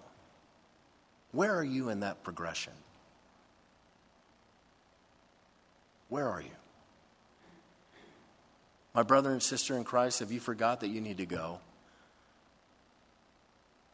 Where 1.31 1.55
are 1.55 1.63
you 1.63 1.89
in 1.89 2.01
that 2.01 2.23
progression? 2.23 2.73
Where 6.09 6.27
are 6.27 6.41
you? 6.41 6.49
My 8.93 9.03
brother 9.03 9.31
and 9.31 9.41
sister 9.41 9.77
in 9.77 9.83
Christ, 9.83 10.19
have 10.19 10.31
you 10.31 10.39
forgot 10.39 10.81
that 10.81 10.87
you 10.89 10.99
need 10.99 11.17
to 11.19 11.25
go? 11.25 11.59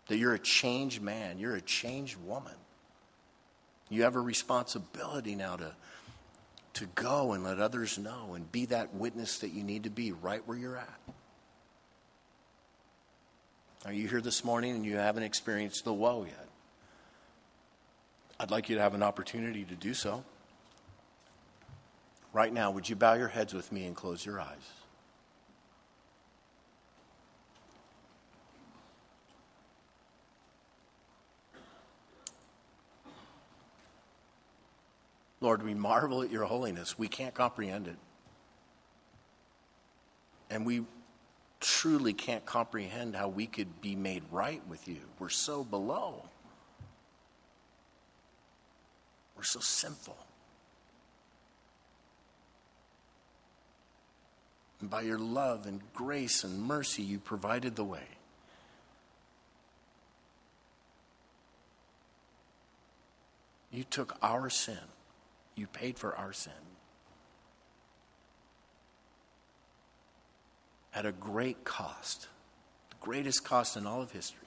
That 0.07 0.17
you're 0.17 0.33
a 0.33 0.39
changed 0.39 1.01
man, 1.01 1.37
you're 1.39 1.55
a 1.55 1.61
changed 1.61 2.17
woman. 2.25 2.53
You 3.89 4.03
have 4.03 4.15
a 4.15 4.21
responsibility 4.21 5.35
now 5.35 5.57
to, 5.57 5.71
to 6.75 6.85
go 6.95 7.33
and 7.33 7.43
let 7.43 7.59
others 7.59 7.99
know 7.99 8.33
and 8.33 8.51
be 8.51 8.65
that 8.67 8.95
witness 8.95 9.39
that 9.39 9.49
you 9.49 9.63
need 9.63 9.83
to 9.83 9.91
be 9.91 10.11
right 10.11 10.41
where 10.47 10.57
you're 10.57 10.77
at. 10.77 10.99
Are 13.85 13.93
you 13.93 14.07
here 14.07 14.19
this 14.19 14.43
morning 14.43 14.75
and 14.75 14.83
you 14.83 14.95
haven't 14.95 15.21
experienced 15.21 15.85
the 15.85 15.93
woe 15.93 16.23
yet? 16.23 16.47
I'd 18.39 18.49
like 18.49 18.67
you 18.67 18.75
to 18.77 18.81
have 18.81 18.95
an 18.95 19.03
opportunity 19.03 19.63
to 19.63 19.75
do 19.75 19.93
so. 19.93 20.23
Right 22.33 22.51
now, 22.51 22.71
would 22.71 22.89
you 22.89 22.95
bow 22.95 23.13
your 23.13 23.27
heads 23.27 23.53
with 23.53 23.71
me 23.71 23.85
and 23.85 23.95
close 23.95 24.25
your 24.25 24.41
eyes? 24.41 24.57
Lord, 35.41 35.61
we 35.61 35.75
marvel 35.75 36.23
at 36.23 36.31
your 36.31 36.45
holiness. 36.45 36.97
We 36.97 37.07
can't 37.07 37.35
comprehend 37.35 37.87
it. 37.87 37.97
And 40.49 40.65
we 40.65 40.85
truly 41.85 42.13
can't 42.13 42.47
comprehend 42.47 43.15
how 43.15 43.27
we 43.27 43.45
could 43.45 43.79
be 43.79 43.95
made 43.95 44.23
right 44.31 44.59
with 44.67 44.87
you. 44.87 44.97
We're 45.19 45.29
so 45.29 45.63
below. 45.63 46.23
We're 49.37 49.43
so 49.43 49.59
sinful. 49.59 50.17
And 54.81 54.89
by 54.89 55.01
your 55.01 55.19
love 55.19 55.67
and 55.67 55.79
grace 55.93 56.43
and 56.43 56.59
mercy, 56.59 57.03
you 57.03 57.19
provided 57.19 57.75
the 57.75 57.83
way. 57.83 58.07
You 63.71 63.83
took 63.83 64.17
our 64.23 64.49
sin, 64.49 64.89
you 65.53 65.67
paid 65.67 65.99
for 65.99 66.15
our 66.15 66.33
sin. 66.33 66.53
At 70.95 71.05
a 71.05 71.11
great 71.11 71.65
cost, 71.65 72.27
the 72.89 72.95
greatest 73.01 73.43
cost 73.43 73.75
in 73.75 73.85
all 73.85 74.01
of 74.01 74.11
history. 74.11 74.39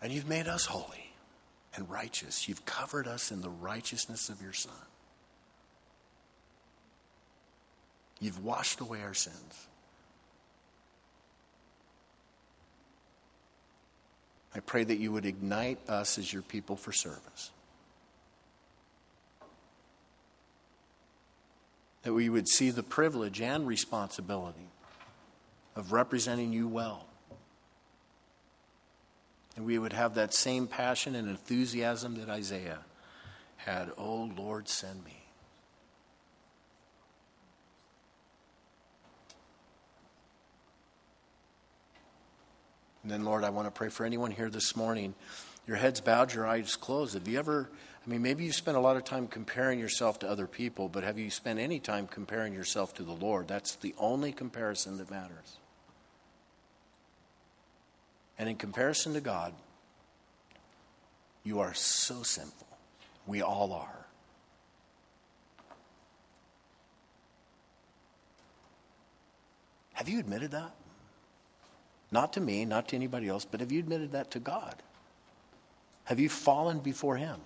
And 0.00 0.12
you've 0.12 0.28
made 0.28 0.48
us 0.48 0.66
holy 0.66 1.12
and 1.74 1.88
righteous. 1.90 2.48
You've 2.48 2.64
covered 2.66 3.06
us 3.06 3.30
in 3.30 3.40
the 3.40 3.48
righteousness 3.48 4.28
of 4.28 4.42
your 4.42 4.52
Son. 4.52 4.72
You've 8.20 8.44
washed 8.44 8.80
away 8.80 9.02
our 9.02 9.14
sins. 9.14 9.66
I 14.54 14.60
pray 14.60 14.84
that 14.84 14.98
you 14.98 15.10
would 15.12 15.26
ignite 15.26 15.78
us 15.88 16.16
as 16.16 16.32
your 16.32 16.42
people 16.42 16.76
for 16.76 16.92
service. 16.92 17.50
That 22.02 22.12
we 22.12 22.28
would 22.28 22.48
see 22.48 22.70
the 22.70 22.82
privilege 22.82 23.40
and 23.40 23.66
responsibility 23.66 24.68
of 25.74 25.92
representing 25.92 26.52
you 26.52 26.68
well. 26.68 27.06
And 29.56 29.64
we 29.64 29.78
would 29.78 29.92
have 29.92 30.14
that 30.14 30.34
same 30.34 30.66
passion 30.66 31.14
and 31.14 31.28
enthusiasm 31.28 32.16
that 32.16 32.28
Isaiah 32.28 32.80
had. 33.56 33.90
Oh, 33.96 34.30
Lord, 34.36 34.68
send 34.68 35.04
me. 35.04 35.23
And 43.04 43.12
then, 43.12 43.24
Lord, 43.24 43.44
I 43.44 43.50
want 43.50 43.66
to 43.66 43.70
pray 43.70 43.90
for 43.90 44.06
anyone 44.06 44.30
here 44.30 44.48
this 44.48 44.74
morning. 44.74 45.14
Your 45.66 45.76
head's 45.76 46.00
bowed, 46.00 46.32
your 46.32 46.46
eyes 46.46 46.74
closed. 46.74 47.12
Have 47.12 47.28
you 47.28 47.38
ever, 47.38 47.70
I 48.04 48.10
mean, 48.10 48.22
maybe 48.22 48.44
you 48.44 48.52
spent 48.52 48.78
a 48.78 48.80
lot 48.80 48.96
of 48.96 49.04
time 49.04 49.28
comparing 49.28 49.78
yourself 49.78 50.18
to 50.20 50.28
other 50.28 50.46
people, 50.46 50.88
but 50.88 51.04
have 51.04 51.18
you 51.18 51.30
spent 51.30 51.58
any 51.58 51.78
time 51.78 52.06
comparing 52.06 52.54
yourself 52.54 52.94
to 52.94 53.02
the 53.02 53.12
Lord? 53.12 53.46
That's 53.46 53.76
the 53.76 53.94
only 53.98 54.32
comparison 54.32 54.96
that 54.96 55.10
matters. 55.10 55.58
And 58.38 58.48
in 58.48 58.56
comparison 58.56 59.12
to 59.12 59.20
God, 59.20 59.52
you 61.44 61.60
are 61.60 61.74
so 61.74 62.22
sinful. 62.22 62.66
We 63.26 63.42
all 63.42 63.74
are. 63.74 64.06
Have 69.92 70.08
you 70.08 70.18
admitted 70.18 70.52
that? 70.52 70.74
Not 72.14 72.32
to 72.34 72.40
me, 72.40 72.64
not 72.64 72.86
to 72.88 72.96
anybody 72.96 73.26
else, 73.26 73.44
but 73.44 73.58
have 73.58 73.72
you 73.72 73.80
admitted 73.80 74.12
that 74.12 74.30
to 74.30 74.38
God? 74.38 74.76
Have 76.04 76.20
you 76.20 76.28
fallen 76.28 76.78
before 76.78 77.16
Him? 77.16 77.40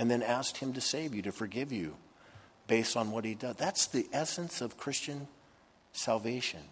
And 0.00 0.10
then 0.10 0.20
asked 0.20 0.56
Him 0.56 0.72
to 0.72 0.80
save 0.80 1.14
you, 1.14 1.22
to 1.22 1.30
forgive 1.30 1.70
you 1.70 1.94
based 2.66 2.96
on 2.96 3.12
what 3.12 3.24
He 3.24 3.36
does. 3.36 3.54
That's 3.54 3.86
the 3.86 4.08
essence 4.12 4.60
of 4.60 4.76
Christian 4.76 5.28
salvation. 5.92 6.62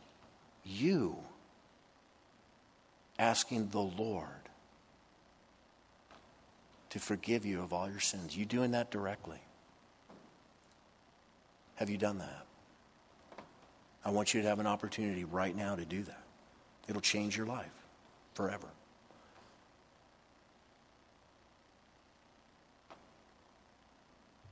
You 0.64 1.18
asking 3.20 3.68
the 3.68 3.78
Lord 3.78 4.26
to 6.90 6.98
forgive 6.98 7.46
you 7.46 7.62
of 7.62 7.72
all 7.72 7.88
your 7.88 8.00
sins. 8.00 8.36
You 8.36 8.46
doing 8.46 8.72
that 8.72 8.90
directly. 8.90 9.45
Have 11.76 11.90
you 11.90 11.98
done 11.98 12.18
that? 12.18 12.46
I 14.04 14.10
want 14.10 14.34
you 14.34 14.42
to 14.42 14.48
have 14.48 14.60
an 14.60 14.66
opportunity 14.66 15.24
right 15.24 15.54
now 15.54 15.76
to 15.76 15.84
do 15.84 16.02
that. 16.04 16.22
It'll 16.88 17.02
change 17.02 17.36
your 17.36 17.46
life 17.46 17.72
forever. 18.34 18.68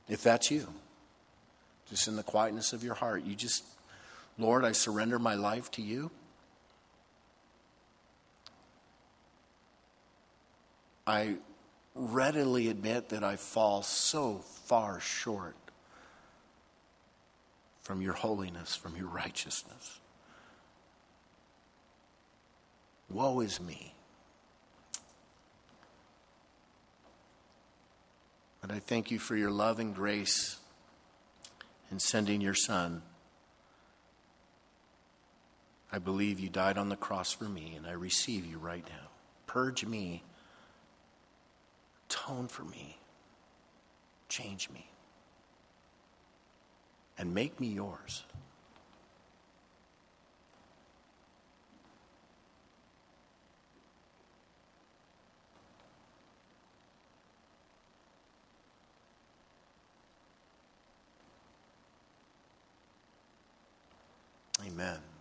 If 0.08 0.22
that's 0.22 0.50
you, 0.50 0.66
just 1.88 2.08
in 2.08 2.16
the 2.16 2.22
quietness 2.22 2.72
of 2.72 2.84
your 2.84 2.94
heart, 2.94 3.24
you 3.24 3.34
just, 3.34 3.64
Lord, 4.38 4.64
I 4.64 4.72
surrender 4.72 5.18
my 5.18 5.34
life 5.34 5.70
to 5.72 5.82
you. 5.82 6.10
I 11.06 11.36
readily 11.94 12.68
admit 12.68 13.10
that 13.10 13.22
I 13.22 13.36
fall 13.36 13.82
so 13.82 14.38
far 14.66 15.00
short 15.00 15.54
from 17.84 18.00
your 18.00 18.14
holiness, 18.14 18.74
from 18.74 18.96
your 18.96 19.06
righteousness. 19.06 20.00
Woe 23.10 23.40
is 23.40 23.60
me. 23.60 23.94
But 28.62 28.72
I 28.72 28.78
thank 28.78 29.10
you 29.10 29.18
for 29.18 29.36
your 29.36 29.50
love 29.50 29.78
and 29.78 29.94
grace 29.94 30.56
in 31.90 31.98
sending 31.98 32.40
your 32.40 32.54
Son. 32.54 33.02
I 35.92 35.98
believe 35.98 36.40
you 36.40 36.48
died 36.48 36.78
on 36.78 36.88
the 36.88 36.96
cross 36.96 37.34
for 37.34 37.44
me, 37.44 37.74
and 37.76 37.86
I 37.86 37.92
receive 37.92 38.46
you 38.46 38.56
right 38.56 38.84
now. 38.88 39.10
Purge 39.46 39.84
me, 39.84 40.22
atone 42.08 42.48
for 42.48 42.64
me, 42.64 42.96
change 44.28 44.70
me 44.70 44.88
and 47.18 47.34
make 47.34 47.60
me 47.60 47.68
yours. 47.68 48.24
Amen. 64.66 65.13